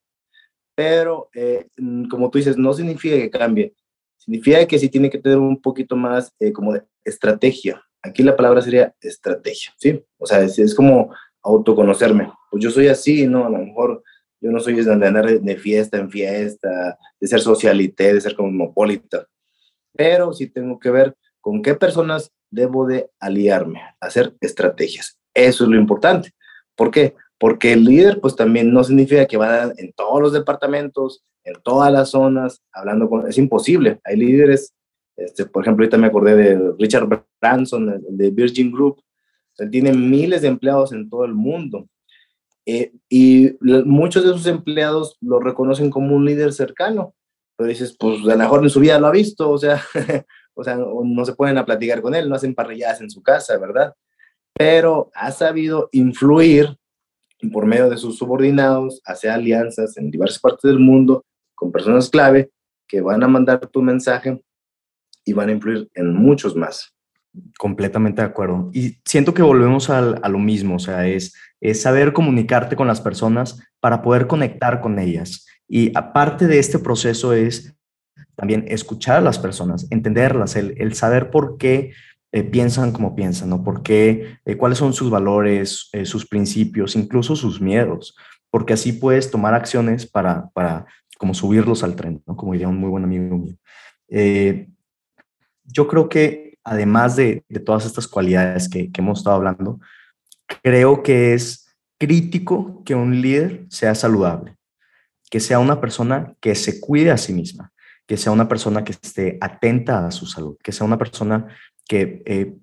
Pero, 0.76 1.32
eh, 1.34 1.70
como 2.12 2.30
tú 2.30 2.38
dices, 2.38 2.58
no 2.58 2.74
significa 2.74 3.16
que 3.16 3.32
cambie, 3.32 3.74
significa 4.18 4.64
que 4.68 4.78
sí 4.78 4.88
tiene 4.88 5.10
que 5.10 5.18
tener 5.18 5.40
un 5.40 5.60
poquito 5.60 5.96
más 5.96 6.32
eh, 6.38 6.54
como 6.54 6.74
de 6.74 6.84
estrategia. 7.04 7.84
Aquí 8.04 8.22
la 8.22 8.36
palabra 8.36 8.62
sería 8.62 8.94
estrategia, 9.02 9.74
¿sí? 9.80 10.06
O 10.20 10.28
sea, 10.28 10.42
es, 10.42 10.60
es 10.60 10.76
como 10.76 11.12
autoconocerme. 11.42 12.32
Pues 12.52 12.64
yo 12.64 12.70
soy 12.70 12.88
así, 12.88 13.26
¿no? 13.26 13.48
A 13.48 13.50
lo 13.50 13.58
mejor 13.58 14.04
yo 14.42 14.52
no 14.52 14.60
soy 14.60 14.76
de 14.76 14.92
andar 14.94 15.26
de 15.26 15.58
fiesta 15.58 15.98
en 15.98 16.12
fiesta, 16.12 17.00
de 17.20 17.28
ser 17.28 17.40
socialité, 17.40 18.14
de 18.14 18.22
ser 18.22 18.36
cosmopolita, 18.36 19.26
pero 19.98 20.34
sí 20.34 20.48
tengo 20.48 20.80
que 20.80 20.92
ver 20.92 21.16
con 21.42 21.62
qué 21.62 21.76
personas 21.76 22.32
debo 22.50 22.86
de 22.86 23.10
aliarme, 23.20 23.82
hacer 24.00 24.36
estrategias. 24.42 25.18
Eso 25.34 25.64
es 25.64 25.70
lo 25.70 25.78
importante. 25.78 26.32
¿Por 26.76 26.92
qué? 26.92 27.16
Porque 27.38 27.74
el 27.74 27.84
líder, 27.84 28.20
pues 28.22 28.36
también 28.36 28.72
no 28.72 28.84
significa 28.84 29.26
que 29.26 29.38
va 29.38 29.72
en 29.78 29.94
todos 29.94 30.22
los 30.22 30.34
departamentos, 30.34 31.24
en 31.44 31.56
todas 31.64 31.92
las 31.92 32.12
zonas, 32.12 32.62
hablando 32.72 33.10
con... 33.10 33.28
Es 33.28 33.38
imposible. 33.38 34.00
Hay 34.04 34.18
líderes, 34.18 34.74
este, 35.16 35.46
por 35.46 35.64
ejemplo, 35.64 35.84
ahorita 35.84 35.98
me 35.98 36.08
acordé 36.08 36.36
de 36.36 36.74
Richard 36.80 37.08
Branson, 37.42 38.04
de 38.10 38.30
Virgin 38.32 38.72
Group. 38.72 39.02
Él 39.58 39.70
tiene 39.70 39.94
miles 39.94 40.42
de 40.42 40.48
empleados 40.48 40.92
en 40.94 41.10
todo 41.10 41.26
el 41.26 41.34
mundo 41.34 41.88
eh, 42.70 42.92
y 43.08 43.56
muchos 43.62 44.26
de 44.26 44.34
sus 44.34 44.46
empleados 44.46 45.18
lo 45.22 45.40
reconocen 45.40 45.90
como 45.90 46.14
un 46.14 46.26
líder 46.26 46.52
cercano, 46.52 47.16
pero 47.58 47.70
dices, 47.70 47.96
pues 48.00 48.20
a 48.22 48.36
lo 48.36 48.38
mejor 48.38 48.63
en 48.63 48.70
su 48.70 48.80
vida 48.80 49.00
lo 49.00 49.08
ha 49.08 49.12
visto, 49.12 49.50
o 49.50 49.58
sea, 49.58 49.82
o 50.54 50.63
sea, 50.63 50.78
no 50.78 51.26
se 51.26 51.34
pueden 51.34 51.58
a 51.58 51.65
platicar 51.65 52.02
con 52.02 52.13
él, 52.15 52.30
no 52.30 52.36
hacen 52.36 52.56
parrilladas 52.56 53.02
en 53.02 53.10
su 53.10 53.22
casa, 53.24 53.58
¿verdad? 53.58 53.93
Pero 54.54 55.12
ha 55.15 55.32
sabido 55.32 55.89
influir 55.91 56.78
por 57.52 57.65
medio 57.65 57.89
de 57.89 57.98
sus 57.98 58.17
subordinados, 58.17 59.02
hace 59.06 59.30
alianzas 59.30 59.98
en 59.98 60.10
diversas 60.10 60.39
partes 60.39 60.63
del 60.63 60.80
mundo 60.80 61.26
con 61.56 61.72
personas 61.72 62.10
clave 62.10 62.52
que 62.88 63.02
van 63.02 63.24
a 63.24 63.28
mandar 63.28 63.60
tu 63.67 63.82
mensaje 63.82 64.41
y 65.26 65.34
van 65.34 65.50
a 65.50 65.52
influir 65.52 65.89
en 65.93 66.13
muchos 66.13 66.56
más. 66.56 66.93
Completamente 67.60 68.22
de 68.22 68.28
acuerdo. 68.28 68.70
Y 68.74 68.98
siento 69.06 69.34
que 69.34 69.41
volvemos 69.41 69.89
a, 69.89 70.02
lo 70.02 70.39
mismo, 70.39 70.76
o 70.76 70.80
sea, 70.80 71.08
es, 71.08 71.36
es 71.60 71.82
saber 71.82 72.13
comunicarte 72.13 72.76
con 72.76 72.88
las 72.88 73.02
personas 73.02 73.62
para 73.80 74.02
poder 74.02 74.26
conectar 74.28 74.82
con 74.82 74.98
ellas. 74.98 75.46
Y 75.67 75.91
aparte 75.97 76.47
de 76.47 76.60
este 76.60 76.80
proceso 76.80 77.34
es 77.34 77.75
también 78.36 78.65
escuchar 78.67 79.17
a 79.17 79.21
las 79.21 79.39
personas, 79.39 79.88
entenderlas, 79.89 80.56
el, 80.56 80.93
saber 80.93 81.32
por 81.32 81.58
qué 81.58 81.91
eh, 82.32 82.43
piensan 82.43 82.91
como 82.91 83.15
piensan, 83.15 83.49
¿no? 83.49 83.63
Por 83.63 83.82
qué, 83.82 84.38
eh, 84.45 84.58
cuáles 84.58 84.77
son 84.77 84.93
sus 84.93 85.10
valores, 85.10 85.89
eh, 85.93 86.06
sus 86.06 86.25
principios, 86.25 86.95
incluso 86.95 87.36
sus 87.36 87.60
miedos, 87.60 88.15
porque 88.51 88.73
así 88.73 88.93
puedes 88.93 89.32
tomar 89.32 89.53
acciones 89.53 90.06
para, 90.06 90.49
para 90.53 90.86
como 91.17 91.34
subirlos 91.34 91.84
al 91.84 91.95
tren, 91.95 92.21
¿no? 92.27 92.36
Como 92.36 92.53
diría 92.53 92.67
un 92.67 92.77
muy 92.77 92.89
buen 92.89 93.03
amigo 93.03 93.38
mío. 93.38 93.56
yo 95.65 95.88
creo 95.88 96.08
que 96.08 96.47
además 96.67 97.15
de, 97.15 97.45
todas 97.65 97.86
estas 97.86 98.08
cualidades 98.08 98.67
que, 98.69 98.91
hemos 98.97 99.19
estado 99.19 99.38
hablando, 99.38 99.80
creo 100.62 101.01
que 101.01 101.34
es 101.34 101.73
crítico 101.97 102.84
que 102.84 102.93
un 102.93 103.21
líder 103.21 103.65
sea 103.69 103.95
saludable, 103.95 104.57
que 105.30 105.40
sea 105.40 105.60
una 105.60 105.82
persona 105.82 106.34
que 106.40 106.56
se 106.56 106.80
cuide 106.80 107.12
a 107.12 107.18
sí 107.18 107.34
misma, 107.34 107.72
que 108.06 108.18
sea 108.18 108.32
una 108.32 108.48
persona 108.48 108.84
que 108.84 108.94
esté 108.94 109.38
atenta 109.42 110.08
a 110.08 110.12
su 110.12 110.26
salud, 110.26 110.58
que 110.63 110.72
sea 110.72 110.86
una 110.86 110.98
persona 110.98 111.48
que, 111.88 112.24
eh, 112.26 112.56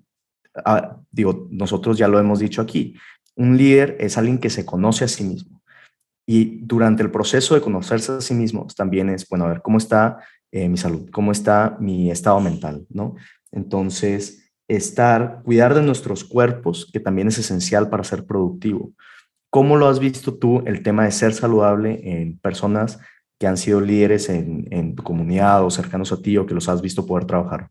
digo, 1.11 1.47
nosotros 1.51 1.97
ya 1.97 2.07
lo 2.07 2.19
hemos 2.19 2.39
dicho 2.39 2.61
aquí, 2.61 2.95
un 3.35 3.57
líder 3.57 3.97
es 3.99 4.17
alguien 4.17 4.39
que 4.39 4.49
se 4.49 4.65
conoce 4.65 5.05
a 5.05 5.07
sí 5.07 5.23
mismo. 5.23 5.61
Y 6.27 6.61
durante 6.61 7.03
el 7.03 7.11
proceso 7.11 7.53
de 7.53 7.61
conocerse 7.61 8.13
a 8.13 8.21
sí 8.21 8.33
mismo 8.33 8.65
también 8.75 9.09
es, 9.09 9.27
bueno, 9.29 9.45
a 9.45 9.49
ver, 9.49 9.61
¿cómo 9.61 9.77
está 9.77 10.19
eh, 10.51 10.67
mi 10.67 10.77
salud? 10.77 11.09
¿Cómo 11.11 11.31
está 11.31 11.77
mi 11.79 12.09
estado 12.09 12.39
mental? 12.39 12.87
¿no? 12.89 13.15
Entonces, 13.51 14.51
estar, 14.67 15.41
cuidar 15.43 15.75
de 15.75 15.83
nuestros 15.83 16.23
cuerpos, 16.23 16.89
que 16.91 16.99
también 16.99 17.27
es 17.27 17.37
esencial 17.37 17.89
para 17.89 18.03
ser 18.03 18.25
productivo. 18.25 18.93
¿Cómo 19.55 19.77
lo 19.77 19.87
has 19.87 20.01
visto 20.01 20.33
tú 20.33 20.63
el 20.65 20.83
tema 20.83 21.05
de 21.05 21.11
ser 21.11 21.33
saludable 21.33 22.01
en 22.03 22.37
personas 22.39 22.99
que 23.39 23.47
han 23.47 23.55
sido 23.55 23.79
líderes 23.79 24.27
en, 24.27 24.95
tu 24.95 25.01
comunidad 25.01 25.63
o 25.63 25.69
cercanos 25.69 26.11
a 26.11 26.21
ti 26.21 26.35
o 26.35 26.45
que 26.45 26.53
los 26.53 26.67
has 26.67 26.81
visto 26.81 27.05
poder 27.05 27.23
trabajar? 27.23 27.69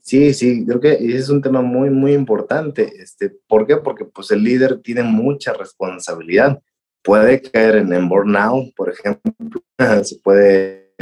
Sí, 0.00 0.32
sí, 0.32 0.64
creo 0.64 0.80
que 0.80 0.92
ese 0.94 1.18
es 1.18 1.28
un 1.28 1.42
tema 1.42 1.60
muy, 1.60 1.90
muy 1.90 2.14
importante. 2.14 2.90
Este, 3.02 3.28
¿Por 3.46 3.66
qué? 3.66 3.76
Porque 3.76 4.06
pues 4.06 4.30
el 4.30 4.44
líder 4.44 4.80
tiene 4.80 5.02
mucha 5.02 5.52
responsabilidad. 5.52 6.58
Puede 7.02 7.42
caer 7.42 7.76
en, 7.76 7.92
en 7.92 8.08
burnout, 8.08 8.74
por 8.74 8.88
ejemplo, 8.88 9.62
se 10.04 10.16
puede 10.20 10.94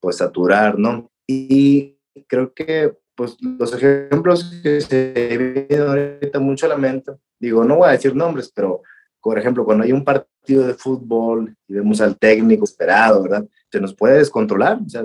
pues 0.00 0.16
saturar, 0.16 0.78
¿no? 0.78 1.10
Y 1.26 1.98
creo 2.28 2.54
que 2.54 2.96
pues 3.14 3.36
los 3.42 3.74
ejemplos 3.74 4.58
que 4.62 4.80
se 4.80 5.66
vienen 5.68 5.86
ahorita 5.86 6.40
mucho 6.40 6.64
a 6.64 6.70
la 6.70 6.78
mente, 6.78 7.12
digo, 7.38 7.62
no 7.62 7.76
voy 7.76 7.90
a 7.90 7.92
decir 7.92 8.16
nombres, 8.16 8.50
pero 8.54 8.80
por 9.22 9.38
ejemplo, 9.38 9.64
cuando 9.64 9.84
hay 9.84 9.92
un 9.92 10.04
partido 10.04 10.66
de 10.66 10.74
fútbol 10.74 11.54
y 11.68 11.74
vemos 11.74 12.00
al 12.00 12.18
técnico 12.18 12.64
esperado, 12.64 13.22
¿verdad? 13.22 13.46
Se 13.70 13.80
nos 13.80 13.94
puede 13.94 14.18
descontrolar, 14.18 14.78
o 14.84 14.88
sea, 14.88 15.04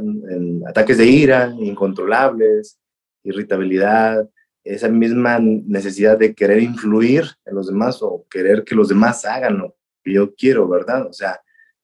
ataques 0.68 0.98
de 0.98 1.06
ira, 1.06 1.54
incontrolables, 1.60 2.80
irritabilidad, 3.24 4.30
esa 4.64 4.88
misma 4.88 5.40
necesidad 5.40 6.18
de 6.18 6.34
querer 6.34 6.62
influir 6.62 7.26
en 7.46 7.56
los 7.56 7.68
demás 7.68 8.02
o 8.02 8.26
querer 8.30 8.64
que 8.64 8.76
los 8.76 8.88
demás 8.88 9.26
hagan 9.26 9.60
lo 9.60 9.76
que 10.04 10.14
yo 10.14 10.34
quiero, 10.34 10.68
¿verdad? 10.68 11.08
O 11.08 11.14
sea, 11.14 11.40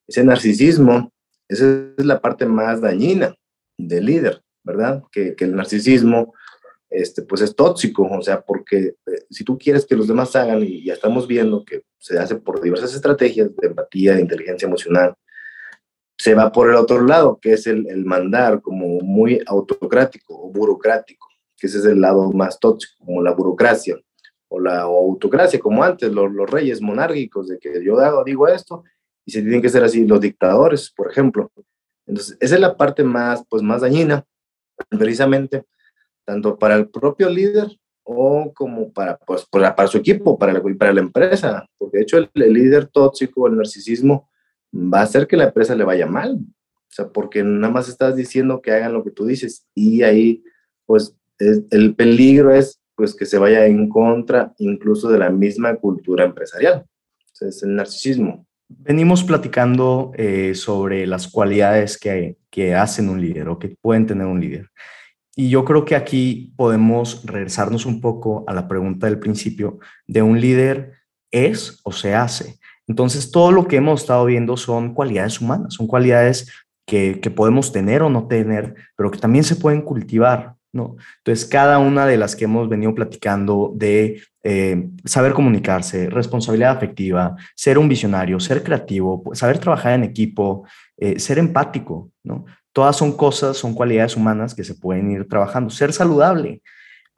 ese 0.07 0.23
narcisismo, 0.23 1.11
esa 1.47 1.65
es 1.97 2.05
la 2.05 2.19
parte 2.19 2.45
más 2.45 2.81
dañina 2.81 3.35
del 3.77 4.05
líder. 4.05 4.41
¿verdad? 4.63 5.03
Que, 5.11 5.35
el 5.39 5.55
narcisismo, 5.55 6.33
este, 6.91 7.21
pues 7.21 7.41
es 7.41 7.55
tóxico, 7.55 8.03
o 8.03 8.21
sea, 8.21 8.41
porque 8.41 8.95
eh, 9.05 9.25
si 9.29 9.45
tú 9.45 9.57
quieres 9.57 9.85
que 9.85 9.95
los 9.95 10.09
demás 10.09 10.35
hagan, 10.35 10.61
y 10.61 10.83
ya 10.83 10.93
estamos 10.93 11.25
viendo 11.25 11.63
que 11.63 11.83
se 11.97 12.19
hace 12.19 12.35
por 12.35 12.61
diversas 12.61 12.93
estrategias 12.93 13.55
de 13.55 13.67
empatía, 13.67 14.15
de 14.15 14.21
inteligencia 14.21 14.67
emocional, 14.67 15.15
se 16.17 16.35
va 16.35 16.51
por 16.51 16.69
el 16.69 16.75
otro 16.75 17.01
lado, 17.01 17.39
que 17.41 17.53
es 17.53 17.65
el, 17.65 18.05
mandar 18.05 18.61
como 18.61 18.99
muy 18.99 19.41
autocrático 19.47 20.37
o 20.37 20.51
burocrático, 20.51 21.27
que 21.57 21.67
ese 21.67 21.79
es 21.79 21.85
el 21.85 22.01
lado 22.01 22.29
más 22.33 22.59
tóxico, 22.59 23.05
como 23.05 23.23
la 23.23 23.33
burocracia 23.33 23.97
o 24.49 24.59
la 24.59 24.81
autocracia, 24.81 25.59
como 25.59 25.81
antes, 25.81 26.11
los, 26.11 26.29
reyes 26.51 26.81
monárquicos, 26.81 27.47
de 27.47 27.57
que 27.57 27.83
yo 27.83 27.97
digo 28.25 28.49
esto, 28.49 28.83
y 29.25 29.31
se 29.31 29.41
tienen 29.41 29.61
que 29.61 29.69
ser 29.69 29.83
así, 29.83 30.05
los 30.05 30.19
dictadores, 30.19 30.91
por 30.91 31.09
ejemplo. 31.09 31.49
Entonces, 32.05 32.37
esa 32.41 32.55
es 32.55 32.61
la 32.61 32.75
parte 32.75 33.03
más, 33.03 33.45
pues, 33.49 33.63
más 33.63 33.81
dañina, 33.81 34.25
precisamente, 34.89 35.63
tanto 36.25 36.57
para 36.57 36.75
el 36.75 36.89
propio 36.89 37.29
líder 37.29 37.67
o 38.03 38.51
como 38.53 38.91
para, 38.91 39.17
pues, 39.17 39.45
para, 39.45 39.87
su 39.87 39.97
equipo, 39.97 40.37
para 40.37 40.53
la, 40.53 40.61
para 40.77 40.93
la 40.93 41.01
empresa, 41.01 41.65
porque 41.77 41.97
de 41.97 42.03
hecho 42.03 42.17
el, 42.17 42.29
líder 42.33 42.87
tóxico, 42.87 43.47
el 43.47 43.57
narcisismo, 43.57 44.29
va 44.73 44.99
a 44.99 45.03
hacer 45.03 45.27
que 45.27 45.37
la 45.37 45.45
empresa 45.45 45.75
le 45.75 45.83
vaya 45.83 46.07
mal, 46.07 46.35
o 46.35 46.93
sea, 46.93 47.09
porque 47.09 47.43
nada 47.43 47.71
más 47.71 47.87
estás 47.87 48.15
diciendo 48.15 48.61
que 48.61 48.71
hagan 48.71 48.93
lo 48.93 49.03
que 49.03 49.11
tú 49.11 49.25
dices 49.25 49.65
y 49.75 50.03
ahí, 50.03 50.43
pues, 50.85 51.15
el 51.39 51.95
peligro 51.95 52.53
es 52.53 52.81
pues 52.95 53.15
que 53.15 53.25
se 53.25 53.39
vaya 53.39 53.65
en 53.65 53.89
contra 53.89 54.53
incluso 54.59 55.09
de 55.09 55.17
la 55.17 55.31
misma 55.31 55.75
cultura 55.77 56.23
empresarial. 56.23 56.85
Es 57.39 57.63
el 57.63 57.75
narcisismo. 57.75 58.45
Venimos 58.69 59.23
platicando 59.23 60.11
eh, 60.15 60.53
sobre 60.53 61.07
las 61.07 61.27
cualidades 61.27 61.97
que, 61.97 62.37
que 62.51 62.75
hacen 62.75 63.09
un 63.09 63.19
líder 63.19 63.49
o 63.49 63.57
que 63.57 63.75
pueden 63.81 64.05
tener 64.05 64.27
un 64.27 64.39
líder. 64.39 64.69
Y 65.35 65.49
yo 65.49 65.63
creo 65.63 65.85
que 65.85 65.95
aquí 65.95 66.53
podemos 66.57 67.25
regresarnos 67.25 67.85
un 67.85 68.01
poco 68.01 68.43
a 68.47 68.53
la 68.53 68.67
pregunta 68.67 69.07
del 69.07 69.19
principio 69.19 69.79
de 70.07 70.21
un 70.21 70.39
líder 70.39 70.93
es 71.31 71.79
o 71.83 71.91
se 71.91 72.13
hace. 72.13 72.59
Entonces, 72.87 73.31
todo 73.31 73.51
lo 73.51 73.67
que 73.67 73.77
hemos 73.77 74.01
estado 74.01 74.25
viendo 74.25 74.57
son 74.57 74.93
cualidades 74.93 75.39
humanas, 75.39 75.73
son 75.73 75.87
cualidades 75.87 76.51
que, 76.85 77.21
que 77.21 77.31
podemos 77.31 77.71
tener 77.71 78.01
o 78.01 78.09
no 78.09 78.27
tener, 78.27 78.75
pero 78.97 79.09
que 79.09 79.19
también 79.19 79.45
se 79.45 79.55
pueden 79.55 79.81
cultivar. 79.81 80.55
¿no? 80.73 80.95
Entonces, 81.17 81.45
cada 81.45 81.79
una 81.79 82.05
de 82.05 82.17
las 82.17 82.35
que 82.35 82.45
hemos 82.45 82.69
venido 82.69 82.95
platicando 82.95 83.73
de 83.75 84.21
eh, 84.43 84.89
saber 85.05 85.33
comunicarse, 85.33 86.09
responsabilidad 86.09 86.71
afectiva, 86.71 87.35
ser 87.55 87.77
un 87.77 87.87
visionario, 87.87 88.39
ser 88.39 88.63
creativo, 88.63 89.23
saber 89.33 89.59
trabajar 89.59 89.93
en 89.93 90.03
equipo, 90.03 90.65
eh, 90.97 91.19
ser 91.19 91.39
empático, 91.39 92.11
¿no? 92.23 92.45
Todas 92.73 92.95
son 92.95 93.11
cosas, 93.11 93.57
son 93.57 93.73
cualidades 93.73 94.15
humanas 94.15 94.55
que 94.55 94.63
se 94.63 94.75
pueden 94.75 95.11
ir 95.11 95.27
trabajando. 95.27 95.69
Ser 95.69 95.91
saludable. 95.93 96.61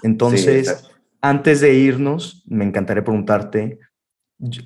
Entonces, 0.02 0.90
antes 1.22 1.62
de 1.62 1.74
irnos, 1.74 2.44
me 2.48 2.66
encantaría 2.66 3.04
preguntarte, 3.04 3.80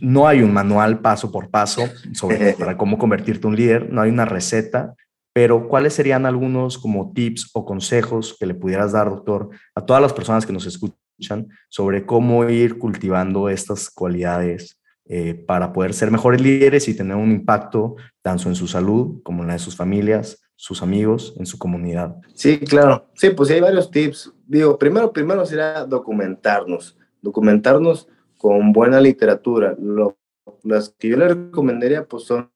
no 0.01 0.27
hay 0.27 0.41
un 0.41 0.53
manual 0.53 1.01
paso 1.01 1.31
por 1.31 1.49
paso 1.49 1.83
sobre 2.13 2.53
para 2.59 2.77
cómo 2.77 2.97
convertirte 2.97 3.45
en 3.45 3.49
un 3.49 3.55
líder, 3.55 3.91
no 3.91 4.01
hay 4.01 4.09
una 4.09 4.25
receta, 4.25 4.95
pero 5.33 5.67
¿cuáles 5.67 5.93
serían 5.93 6.25
algunos 6.25 6.79
como 6.79 7.11
tips 7.13 7.51
o 7.53 7.63
consejos 7.63 8.35
que 8.39 8.47
le 8.47 8.55
pudieras 8.55 8.93
dar, 8.93 9.09
doctor, 9.09 9.49
a 9.75 9.85
todas 9.85 10.01
las 10.01 10.13
personas 10.13 10.45
que 10.45 10.53
nos 10.53 10.65
escuchan 10.65 11.47
sobre 11.69 12.05
cómo 12.05 12.49
ir 12.49 12.79
cultivando 12.79 13.49
estas 13.49 13.89
cualidades 13.89 14.81
eh, 15.05 15.35
para 15.35 15.71
poder 15.73 15.93
ser 15.93 16.11
mejores 16.11 16.41
líderes 16.41 16.87
y 16.87 16.95
tener 16.95 17.15
un 17.15 17.31
impacto 17.31 17.95
tanto 18.21 18.49
en 18.49 18.55
su 18.55 18.67
salud 18.67 19.21
como 19.23 19.43
en 19.43 19.47
la 19.47 19.53
de 19.53 19.59
sus 19.59 19.75
familias, 19.75 20.41
sus 20.57 20.81
amigos, 20.81 21.33
en 21.37 21.45
su 21.45 21.57
comunidad? 21.57 22.17
Sí, 22.33 22.59
claro. 22.59 23.05
Sí, 23.13 23.29
pues 23.29 23.49
hay 23.51 23.61
varios 23.61 23.89
tips. 23.89 24.33
Digo, 24.45 24.77
primero, 24.77 25.13
primero 25.13 25.45
será 25.45 25.85
documentarnos, 25.85 26.97
documentarnos 27.21 28.07
con 28.37 28.73
buena 28.73 28.99
literatura. 28.99 29.75
Lo, 29.79 30.17
las 30.63 30.89
que 30.89 31.09
yo 31.09 31.17
le 31.17 31.29
recomendaría 31.29 32.05
pues 32.05 32.23
son 32.23 32.49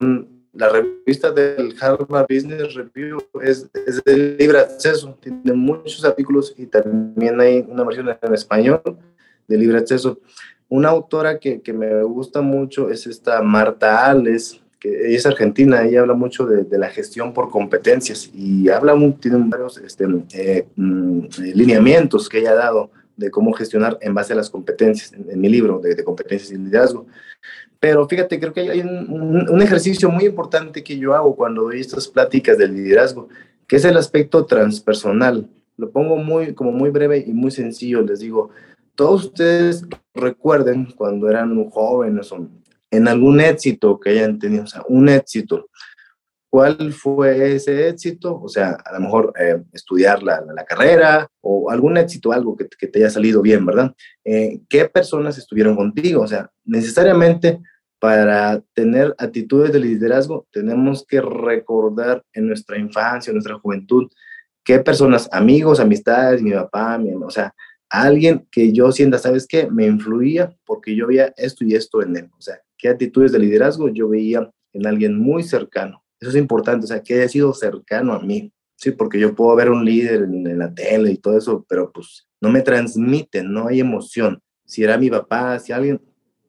la 0.53 0.67
revista 0.67 1.31
del 1.31 1.75
Harvard 1.79 2.25
Business 2.27 2.73
Review, 2.73 3.21
es, 3.41 3.69
es 3.87 4.03
de 4.03 4.35
libre 4.37 4.59
acceso, 4.59 5.17
tiene 5.21 5.53
muchos 5.53 6.03
artículos 6.03 6.53
y 6.57 6.65
también 6.65 7.39
hay 7.39 7.65
una 7.69 7.83
versión 7.83 8.09
en 8.09 8.33
español 8.33 8.81
de 9.47 9.57
libre 9.57 9.77
acceso. 9.77 10.19
Una 10.67 10.89
autora 10.89 11.39
que, 11.39 11.61
que 11.61 11.71
me 11.71 12.03
gusta 12.03 12.41
mucho 12.41 12.89
es 12.89 13.07
esta 13.07 13.41
Marta 13.41 14.09
Ales, 14.09 14.60
que 14.81 15.07
ella 15.07 15.17
es 15.17 15.25
argentina, 15.27 15.83
ella 15.83 16.01
habla 16.01 16.15
mucho 16.15 16.47
de, 16.47 16.63
de 16.63 16.77
la 16.79 16.89
gestión 16.89 17.33
por 17.33 17.51
competencias 17.51 18.31
y 18.33 18.67
habla, 18.67 18.95
tiene 19.19 19.37
varios 19.47 19.77
este, 19.77 20.05
eh, 20.33 20.67
mm, 20.75 21.25
lineamientos 21.53 22.27
que 22.27 22.39
ella 22.39 22.51
ha 22.51 22.55
dado 22.55 22.89
de 23.15 23.29
cómo 23.29 23.53
gestionar 23.53 23.99
en 24.01 24.15
base 24.15 24.33
a 24.33 24.35
las 24.35 24.49
competencias, 24.49 25.13
en, 25.13 25.39
mi 25.39 25.49
libro 25.49 25.77
de, 25.77 26.03
competencias 26.03 26.51
y 26.51 26.57
liderazgo. 26.57 27.05
Pero 27.79 28.07
fíjate, 28.07 28.39
creo 28.39 28.53
que 28.53 28.61
hay 28.61 28.79
un, 28.79 29.47
un, 29.47 29.61
ejercicio 29.61 30.09
muy 30.09 30.25
importante 30.25 30.83
que 30.83 30.97
yo 30.97 31.13
hago 31.13 31.35
cuando 31.35 31.63
doy 31.63 31.79
estas 31.79 32.07
pláticas 32.07 32.57
del 32.57 32.73
liderazgo, 32.73 33.29
que 33.67 33.75
es 33.75 33.85
el 33.85 33.97
aspecto 33.97 34.45
transpersonal. 34.45 35.47
Lo 35.77 35.91
pongo 35.91 36.17
muy, 36.17 36.55
como 36.55 36.71
muy 36.71 36.89
breve 36.89 37.23
y 37.25 37.33
muy 37.33 37.51
sencillo. 37.51 38.01
Les 38.01 38.19
digo, 38.19 38.49
todos 38.95 39.25
ustedes 39.25 39.85
recuerden 40.15 40.87
cuando 40.95 41.29
eran 41.29 41.69
jóvenes 41.69 42.31
o 42.31 42.47
en 42.91 43.07
algún 43.07 43.41
éxito 43.41 43.99
que 43.99 44.11
hayan 44.11 44.37
tenido, 44.37 44.63
o 44.63 44.67
sea, 44.67 44.83
un 44.87 45.09
éxito. 45.09 45.69
¿Cuál 46.49 46.91
fue 46.91 47.55
ese 47.55 47.87
éxito? 47.87 48.39
O 48.41 48.49
sea, 48.49 48.71
a 48.83 48.93
lo 48.93 48.99
mejor 48.99 49.33
eh, 49.39 49.63
estudiar 49.71 50.21
la, 50.21 50.43
la, 50.53 50.65
carrera 50.65 51.29
o 51.39 51.71
algún 51.71 51.95
éxito, 51.95 52.33
algo 52.33 52.57
que, 52.57 52.67
que 52.67 52.87
te 52.87 52.99
haya 52.99 53.09
salido 53.09 53.41
bien, 53.41 53.65
¿verdad? 53.65 53.95
Eh, 54.25 54.59
¿Qué 54.67 54.85
personas 54.89 55.37
estuvieron 55.37 55.77
contigo? 55.77 56.23
O 56.23 56.27
sea, 56.27 56.51
necesariamente 56.65 57.61
para 57.99 58.61
tener 58.73 59.15
actitudes 59.17 59.71
de 59.71 59.79
liderazgo 59.79 60.45
tenemos 60.51 61.05
que 61.07 61.21
recordar 61.21 62.21
en 62.33 62.47
nuestra 62.47 62.77
infancia, 62.77 63.31
en 63.31 63.35
nuestra 63.35 63.59
juventud, 63.59 64.09
qué 64.63 64.79
personas, 64.79 65.29
amigos, 65.31 65.79
amistades, 65.79 66.41
mi 66.41 66.51
papá, 66.51 66.97
mi 66.97 67.11
mamá, 67.11 67.27
o 67.27 67.31
sea, 67.31 67.53
alguien 67.91 68.47
que 68.51 68.71
yo 68.71 68.91
sienta, 68.91 69.17
¿sabes 69.17 69.45
qué? 69.47 69.69
Me 69.69 69.85
influía 69.85 70.55
porque 70.65 70.95
yo 70.95 71.07
veía 71.07 71.33
esto 71.37 71.63
y 71.65 71.75
esto 71.75 72.01
en 72.01 72.15
él. 72.15 72.29
O 72.37 72.41
sea, 72.41 72.59
qué 72.81 72.89
actitudes 72.89 73.31
de 73.31 73.39
liderazgo 73.39 73.87
yo 73.89 74.09
veía 74.09 74.51
en 74.73 74.87
alguien 74.87 75.17
muy 75.17 75.43
cercano. 75.43 76.03
Eso 76.19 76.31
es 76.31 76.35
importante, 76.35 76.85
o 76.85 76.87
sea, 76.87 77.01
que 77.01 77.13
haya 77.13 77.29
sido 77.29 77.53
cercano 77.53 78.13
a 78.13 78.19
mí. 78.19 78.51
Sí, 78.75 78.91
porque 78.91 79.19
yo 79.19 79.35
puedo 79.35 79.55
ver 79.55 79.69
un 79.69 79.85
líder 79.85 80.23
en, 80.23 80.57
la 80.57 80.73
tele 80.73 81.11
y 81.11 81.17
todo 81.17 81.37
eso, 81.37 81.63
pero 81.69 81.91
pues 81.91 82.27
no 82.41 82.49
me 82.49 82.61
transmiten, 82.61 83.53
no 83.53 83.67
hay 83.67 83.79
emoción. 83.79 84.41
Si 84.65 84.83
era 84.83 84.97
mi 84.97 85.09
papá, 85.11 85.59
si 85.59 85.71
alguien, 85.71 86.01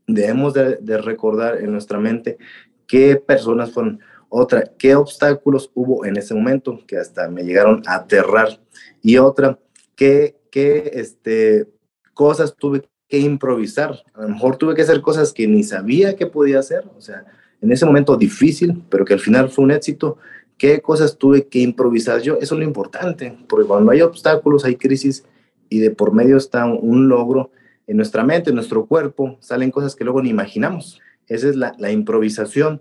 debemos 0.06 0.54
de, 0.54 0.98
recordar 0.98 1.60
en 1.60 1.70
nuestra 1.70 1.98
mente 2.00 2.38
qué 2.86 3.16
personas 3.16 3.70
fueron. 3.70 4.00
Otra, 4.30 4.64
qué 4.78 4.94
obstáculos 4.94 5.70
hubo 5.74 6.06
en 6.06 6.16
ese 6.16 6.34
momento 6.34 6.80
que 6.86 6.96
hasta 6.96 7.28
me 7.28 7.44
llegaron 7.44 7.82
a 7.86 7.96
aterrar. 7.96 8.62
Y 9.02 9.18
otra, 9.18 9.58
qué, 9.94 10.38
qué 10.50 10.90
este, 10.94 11.68
cosas 12.14 12.56
tuve 12.56 12.82
que 13.12 13.18
improvisar. 13.18 14.02
A 14.14 14.22
lo 14.22 14.30
mejor 14.30 14.56
tuve 14.56 14.74
que 14.74 14.80
hacer 14.80 15.02
cosas 15.02 15.34
que 15.34 15.46
ni 15.46 15.64
sabía 15.64 16.16
que 16.16 16.24
podía 16.24 16.60
hacer. 16.60 16.84
O 16.96 17.00
sea, 17.02 17.26
en 17.60 17.70
ese 17.70 17.84
momento 17.84 18.16
difícil, 18.16 18.82
pero 18.88 19.04
que 19.04 19.12
al 19.12 19.20
final 19.20 19.50
fue 19.50 19.64
un 19.64 19.70
éxito, 19.70 20.16
qué 20.56 20.80
cosas 20.80 21.18
tuve 21.18 21.46
que 21.46 21.58
improvisar 21.58 22.22
yo, 22.22 22.38
eso 22.40 22.54
es 22.54 22.58
lo 22.58 22.64
importante, 22.64 23.36
porque 23.50 23.66
cuando 23.66 23.92
hay 23.92 24.00
obstáculos, 24.00 24.64
hay 24.64 24.76
crisis 24.76 25.26
y 25.68 25.80
de 25.80 25.90
por 25.90 26.14
medio 26.14 26.38
está 26.38 26.64
un 26.64 27.10
logro 27.10 27.50
en 27.86 27.98
nuestra 27.98 28.24
mente, 28.24 28.48
en 28.48 28.56
nuestro 28.56 28.86
cuerpo, 28.86 29.36
salen 29.40 29.70
cosas 29.70 29.94
que 29.94 30.04
luego 30.04 30.22
ni 30.22 30.30
imaginamos. 30.30 30.98
Esa 31.28 31.50
es 31.50 31.56
la, 31.56 31.92
improvisación 31.92 32.80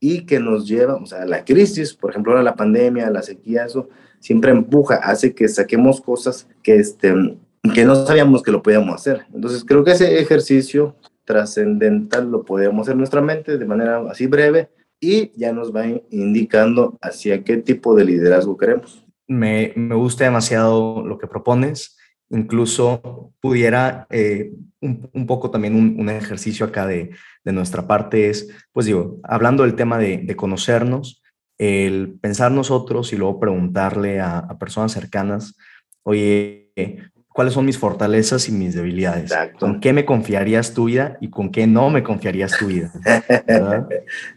y 0.00 0.26
que 0.26 0.40
nos 0.40 0.66
lleva, 0.66 0.96
o 0.96 1.06
sea, 1.06 1.24
la 1.24 1.44
crisis, 1.44 1.94
por 1.94 2.10
ejemplo, 2.10 2.32
ahora 2.32 2.42
la 2.42 2.56
pandemia, 2.56 3.10
la 3.10 3.22
sequía, 3.22 3.66
eso 3.66 3.88
siempre 4.18 4.50
empuja, 4.50 4.96
hace 4.96 5.36
que 5.36 5.46
saquemos 5.46 6.00
cosas 6.00 6.48
que, 6.64 6.74
este, 6.74 7.14
que 7.74 7.84
no 7.84 7.94
sabíamos 8.06 8.42
que 8.42 8.52
lo 8.52 8.62
podíamos 8.62 8.94
hacer. 8.94 9.26
Entonces, 9.32 9.64
creo 9.64 9.84
que 9.84 9.92
ese 9.92 10.20
ejercicio 10.20 10.96
trascendental 11.24 12.30
lo 12.30 12.44
podemos 12.44 12.82
hacer 12.82 12.92
en 12.92 12.98
nuestra 12.98 13.20
mente 13.20 13.58
de 13.58 13.66
manera 13.66 14.02
así 14.10 14.26
breve 14.26 14.70
y 15.00 15.30
ya 15.38 15.52
nos 15.52 15.74
va 15.74 15.86
indicando 16.10 16.98
hacia 17.00 17.44
qué 17.44 17.58
tipo 17.58 17.94
de 17.94 18.04
liderazgo 18.04 18.56
queremos. 18.56 19.04
Me, 19.26 19.72
me 19.76 19.94
gusta 19.94 20.24
demasiado 20.24 21.04
lo 21.06 21.18
que 21.18 21.26
propones. 21.26 21.96
Incluso 22.30 23.32
pudiera 23.40 24.06
eh, 24.10 24.52
un, 24.80 25.08
un, 25.12 25.26
poco 25.26 25.50
también 25.50 25.74
un, 25.74 25.96
un, 25.98 26.08
ejercicio 26.10 26.66
acá 26.66 26.86
de, 26.86 27.10
de 27.44 27.52
nuestra 27.52 27.86
parte 27.86 28.28
es, 28.28 28.48
pues 28.72 28.86
digo, 28.86 29.18
hablando 29.22 29.62
del 29.62 29.76
tema 29.76 29.98
de, 29.98 30.18
de 30.18 30.36
conocernos, 30.36 31.22
el 31.58 32.18
pensar 32.20 32.52
nosotros 32.52 33.12
y 33.12 33.16
luego 33.16 33.40
preguntarle 33.40 34.20
a, 34.20 34.38
a 34.38 34.58
personas 34.58 34.92
cercanas, 34.92 35.56
oye, 36.02 36.70
cuáles 37.38 37.54
son 37.54 37.66
mis 37.66 37.78
fortalezas 37.78 38.48
y 38.48 38.52
mis 38.52 38.74
debilidades. 38.74 39.32
¿Con 39.60 39.78
qué 39.78 39.92
me 39.92 40.04
confiarías 40.04 40.74
tu 40.74 40.86
vida 40.86 41.18
y 41.20 41.30
con 41.30 41.52
qué 41.52 41.68
no 41.68 41.88
me 41.88 42.02
confiarías 42.02 42.58
tu 42.58 42.66
vida? 42.66 42.90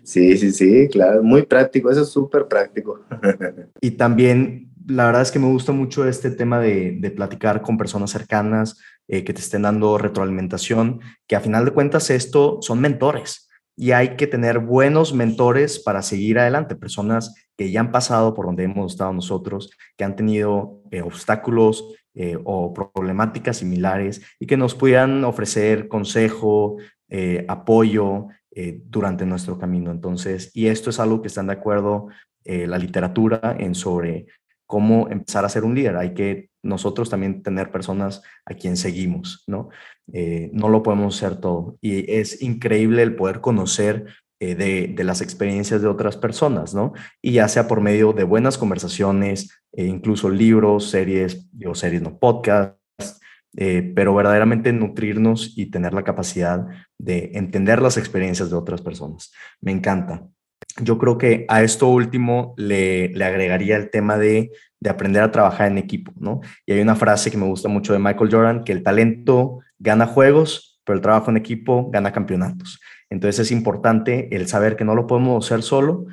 sí, 0.04 0.38
sí, 0.38 0.52
sí, 0.52 0.88
claro, 0.88 1.24
muy 1.24 1.42
práctico, 1.42 1.90
eso 1.90 2.04
es 2.04 2.10
súper 2.10 2.48
práctico. 2.48 3.04
y 3.82 3.90
también, 3.90 4.72
la 4.86 5.08
verdad 5.08 5.24
es 5.24 5.32
que 5.32 5.40
me 5.40 5.48
gusta 5.48 5.72
mucho 5.72 6.08
este 6.08 6.30
tema 6.30 6.60
de, 6.60 6.96
de 7.00 7.10
platicar 7.10 7.64
con 7.64 7.76
personas 7.76 8.12
cercanas 8.12 8.80
eh, 9.08 9.24
que 9.24 9.34
te 9.34 9.42
estén 9.42 9.64
dando 9.64 9.98
retroalimentación, 9.98 11.00
que 11.26 11.36
a 11.36 11.40
final 11.40 11.66
de 11.66 11.72
cuentas 11.72 12.12
esto 12.12 12.60
son 12.62 12.82
mentores 12.82 13.50
y 13.76 13.94
hay 13.94 14.16
que 14.16 14.28
tener 14.28 14.60
buenos 14.60 15.12
mentores 15.12 15.80
para 15.80 16.04
seguir 16.04 16.38
adelante, 16.38 16.76
personas 16.76 17.34
que 17.58 17.72
ya 17.72 17.80
han 17.80 17.92
pasado 17.92 18.36
por 18.36 18.46
donde 18.46 18.66
hemos 18.66 18.92
estado 18.92 19.12
nosotros, 19.12 19.72
que 19.98 20.04
han 20.04 20.16
tenido 20.16 20.84
eh, 20.92 21.02
obstáculos, 21.02 21.96
eh, 22.14 22.38
o 22.44 22.74
problemáticas 22.74 23.58
similares 23.58 24.22
y 24.38 24.46
que 24.46 24.58
nos 24.58 24.76
pudieran 24.76 25.24
ofrecer 25.24 25.88
consejo, 25.88 26.76
eh, 27.08 27.46
apoyo 27.48 28.28
eh, 28.54 28.82
durante 28.86 29.26
nuestro 29.26 29.58
camino. 29.58 29.92
Entonces, 29.92 30.52
y 30.54 30.68
esto 30.68 30.90
es 30.90 31.00
algo 31.00 31.22
que 31.22 31.30
están 31.30 31.48
de 31.48 31.54
acuerdo 31.54 32.08
la 32.44 32.80
literatura 32.80 33.56
en 33.60 33.76
sobre 33.76 34.26
cómo 34.66 35.08
empezar 35.10 35.46
a 35.46 35.50
ser 35.50 35.64
un 35.64 35.76
líder. 35.76 35.96
Hay 35.96 36.16
que 36.16 36.50
nosotros 36.64 37.08
también 37.08 37.44
tener 37.44 37.72
personas 37.72 38.24
a 38.46 38.56
quien 38.56 38.78
seguimos, 38.78 39.44
¿no? 39.46 39.70
no 40.52 40.68
lo 40.68 40.82
podemos 40.82 41.16
hacer 41.16 41.40
todo. 41.40 41.78
Y 41.82 42.12
es 42.12 42.42
increíble 42.42 43.04
el 43.04 43.16
poder 43.16 43.42
conocer 43.42 44.08
eh, 44.44 44.56
de, 44.56 45.04
las 45.04 45.22
experiencias 45.22 45.84
de 45.84 45.88
otras 45.88 46.18
personas, 46.18 46.74
¿no? 46.74 46.94
Y 47.22 47.34
ya 47.34 47.48
sea 47.48 47.68
por 47.68 47.80
medio 47.80 48.12
de 48.12 48.24
buenas 48.24 48.58
conversaciones, 48.58 49.52
e 49.72 49.86
incluso 49.86 50.32
libros, 50.32 50.90
series, 50.90 51.48
o 51.64 51.76
series, 51.76 52.02
no 52.02 52.18
podcasts, 52.18 53.22
eh, 53.56 53.94
pero 53.96 54.16
verdaderamente 54.16 54.74
nutrirnos 54.74 55.56
y 55.56 55.68
tener 55.68 55.94
la 55.94 56.04
capacidad 56.04 56.66
de 56.98 57.30
entender 57.36 57.84
las 57.84 57.98
experiencias 57.98 58.50
de 58.50 58.56
otras 58.56 58.82
personas. 58.82 59.32
Me 59.62 59.72
encanta. 59.72 60.28
Yo 60.82 60.98
creo 60.98 61.20
que 61.20 61.46
a 61.48 61.62
esto 61.62 61.88
último 61.90 62.56
le, 62.58 63.10
le 63.10 63.26
agregaría 63.26 63.78
el 63.78 63.92
tema 63.92 64.18
de, 64.18 64.50
de, 64.80 64.90
aprender 64.90 65.22
a 65.22 65.32
trabajar 65.32 65.68
en 65.68 65.78
equipo, 65.78 66.14
¿no? 66.18 66.42
Y 66.66 66.74
hay 66.74 66.82
una 66.82 66.96
frase 66.96 67.30
que 67.30 67.38
me 67.38 67.46
gusta 67.46 67.70
mucho 67.70 67.94
de 67.94 68.00
Michael 68.00 68.32
Jordan, 68.32 68.64
que 68.64 68.72
el 68.72 68.82
talento 68.82 69.60
gana 69.78 70.08
juegos, 70.08 70.82
pero 70.84 70.96
el 70.96 71.04
trabajo 71.04 71.30
en 71.30 71.38
equipo 71.38 71.92
gana 71.92 72.12
campeonatos. 72.12 72.80
Entonces 73.12 73.40
es 73.40 73.52
importante 73.52 74.36
el 74.36 74.48
saber 74.48 74.76
que 74.76 74.86
no 74.86 74.96
lo 74.96 75.06
podemos 75.06 75.46
hacer 75.46 75.62
solo 75.62 76.06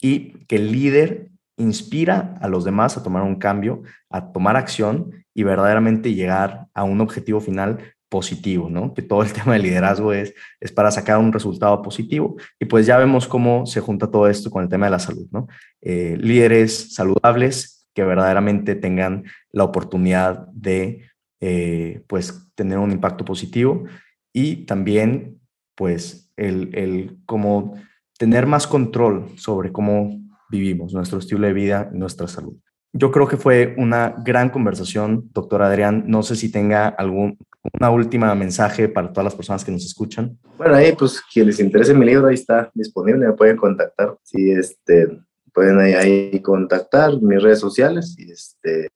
y 0.00 0.44
que 0.46 0.56
el 0.56 0.70
líder 0.70 1.30
inspira 1.56 2.38
a 2.40 2.48
los 2.48 2.64
demás 2.64 2.96
a 2.96 3.02
tomar 3.02 3.22
un 3.22 3.36
cambio, 3.36 3.82
a 4.10 4.32
tomar 4.32 4.56
acción 4.56 5.24
y 5.34 5.42
verdaderamente 5.42 6.14
llegar 6.14 6.66
a 6.74 6.84
un 6.84 7.00
objetivo 7.00 7.40
final 7.40 7.78
positivo, 8.10 8.68
¿no? 8.68 8.92
Que 8.92 9.00
todo 9.00 9.22
el 9.22 9.32
tema 9.38 9.54
de 9.54 9.60
liderazgo 9.60 10.12
es, 10.12 10.34
es 10.60 10.70
para 10.70 10.90
sacar 10.90 11.18
un 11.18 11.32
resultado 11.32 11.80
positivo. 11.80 12.36
Y 12.60 12.66
pues 12.66 12.84
ya 12.84 12.98
vemos 12.98 13.26
cómo 13.26 13.64
se 13.64 13.80
junta 13.80 14.10
todo 14.10 14.28
esto 14.28 14.50
con 14.50 14.62
el 14.62 14.68
tema 14.68 14.86
de 14.86 14.92
la 14.92 14.98
salud, 14.98 15.26
¿no? 15.30 15.48
Eh, 15.80 16.16
líderes 16.20 16.94
saludables 16.94 17.86
que 17.94 18.04
verdaderamente 18.04 18.74
tengan 18.74 19.24
la 19.50 19.64
oportunidad 19.64 20.46
de 20.52 21.08
eh, 21.40 22.02
pues 22.06 22.50
tener 22.54 22.78
un 22.78 22.92
impacto 22.92 23.24
positivo 23.24 23.84
y 24.32 24.66
también 24.66 25.41
pues 25.74 26.32
el, 26.36 26.70
el 26.74 27.18
como 27.26 27.74
tener 28.18 28.46
más 28.46 28.66
control 28.66 29.30
sobre 29.36 29.72
cómo 29.72 30.20
vivimos, 30.50 30.92
nuestro 30.92 31.18
estilo 31.18 31.46
de 31.46 31.52
vida 31.52 31.90
nuestra 31.92 32.28
salud. 32.28 32.54
Yo 32.92 33.10
creo 33.10 33.26
que 33.26 33.38
fue 33.38 33.74
una 33.78 34.14
gran 34.22 34.50
conversación, 34.50 35.30
doctor 35.32 35.62
Adrián. 35.62 36.04
No 36.06 36.22
sé 36.22 36.36
si 36.36 36.52
tenga 36.52 36.88
algún 36.88 37.38
una 37.78 37.90
última 37.90 38.34
mensaje 38.34 38.88
para 38.88 39.12
todas 39.12 39.24
las 39.24 39.34
personas 39.34 39.64
que 39.64 39.72
nos 39.72 39.84
escuchan. 39.84 40.36
Bueno, 40.58 40.74
ahí 40.74 40.92
pues 40.92 41.22
quien 41.32 41.46
les 41.46 41.60
interese 41.60 41.94
mi 41.94 42.04
libro 42.04 42.26
ahí 42.26 42.34
está 42.34 42.70
disponible, 42.74 43.26
me 43.26 43.32
pueden 43.32 43.56
contactar. 43.56 44.16
Si 44.22 44.50
este 44.50 45.20
pueden 45.54 45.78
ahí, 45.78 45.94
ahí 45.94 46.40
contactar 46.40 47.20
mis 47.20 47.42
redes 47.42 47.60
sociales 47.60 48.16
y 48.18 48.30
este 48.30 48.88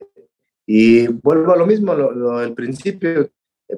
y 0.66 1.06
vuelvo 1.06 1.52
a 1.52 1.56
lo 1.56 1.64
mismo, 1.64 1.94
lo, 1.94 2.40
del 2.40 2.54
principio, 2.54 3.30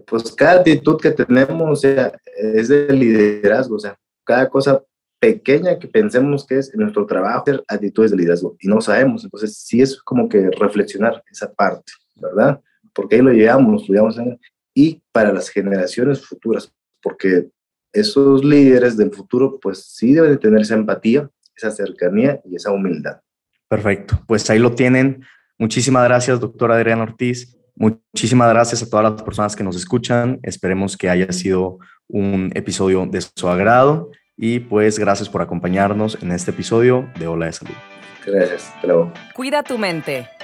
pues 0.07 0.33
cada 0.33 0.61
actitud 0.61 1.01
que 1.01 1.11
tenemos 1.11 1.71
o 1.71 1.77
sea, 1.77 2.13
es 2.37 2.69
de 2.69 2.93
liderazgo, 2.93 3.77
o 3.77 3.79
sea, 3.79 3.97
cada 4.25 4.49
cosa 4.49 4.83
pequeña 5.21 5.79
que 5.79 5.89
pensemos 5.89 6.47
que 6.47 6.59
es 6.59 6.73
en 6.73 6.81
nuestro 6.81 7.07
trabajo, 7.07 7.45
actitudes 7.67 8.11
de 8.11 8.19
liderazgo 8.19 8.57
y 8.61 8.69
no 8.69 8.81
sabemos. 8.81 9.25
Entonces, 9.25 9.57
sí 9.57 9.81
es 9.81 10.01
como 10.03 10.29
que 10.29 10.51
reflexionar 10.51 11.23
esa 11.31 11.53
parte, 11.53 11.93
¿verdad? 12.17 12.61
Porque 12.93 13.17
ahí 13.17 13.23
lo 13.23 13.33
llevamos, 13.33 13.89
lo 13.89 13.95
llevamos 13.95 14.17
y 14.75 15.03
para 15.13 15.33
las 15.33 15.49
generaciones 15.49 16.25
futuras, 16.25 16.73
porque 17.03 17.51
esos 17.93 18.45
líderes 18.45 18.97
del 18.97 19.11
futuro, 19.11 19.59
pues 19.61 19.85
sí 19.85 20.13
deben 20.13 20.33
de 20.33 20.37
tener 20.37 20.61
esa 20.61 20.75
empatía, 20.75 21.29
esa 21.57 21.71
cercanía 21.71 22.41
y 22.45 22.55
esa 22.55 22.71
humildad. 22.71 23.21
Perfecto, 23.69 24.23
pues 24.27 24.49
ahí 24.51 24.59
lo 24.59 24.75
tienen. 24.75 25.25
Muchísimas 25.59 26.05
gracias, 26.05 26.39
doctor 26.39 26.71
Adrián 26.71 27.01
Ortiz. 27.01 27.58
Muchísimas 27.79 28.49
gracias 28.51 28.83
a 28.83 28.91
todas 28.91 29.13
las 29.13 29.23
personas 29.23 29.55
que 29.55 29.63
nos 29.63 29.77
escuchan. 29.77 30.41
Esperemos 30.43 30.97
que 30.97 31.09
haya 31.09 31.31
sido 31.33 31.79
un 32.09 32.51
episodio 32.55 33.07
de 33.07 33.21
su 33.21 33.49
agrado 33.49 34.11
y 34.37 34.59
pues 34.59 34.99
gracias 34.99 35.29
por 35.29 35.43
acompañarnos 35.43 36.19
en 36.21 36.33
este 36.33 36.51
episodio 36.51 37.09
de 37.21 37.29
Hola 37.29 37.47
de 37.47 37.53
Salud. 37.53 37.75
Gracias, 38.27 38.73
Cuida 39.33 39.63
tu 39.63 39.79
mente. 39.79 40.29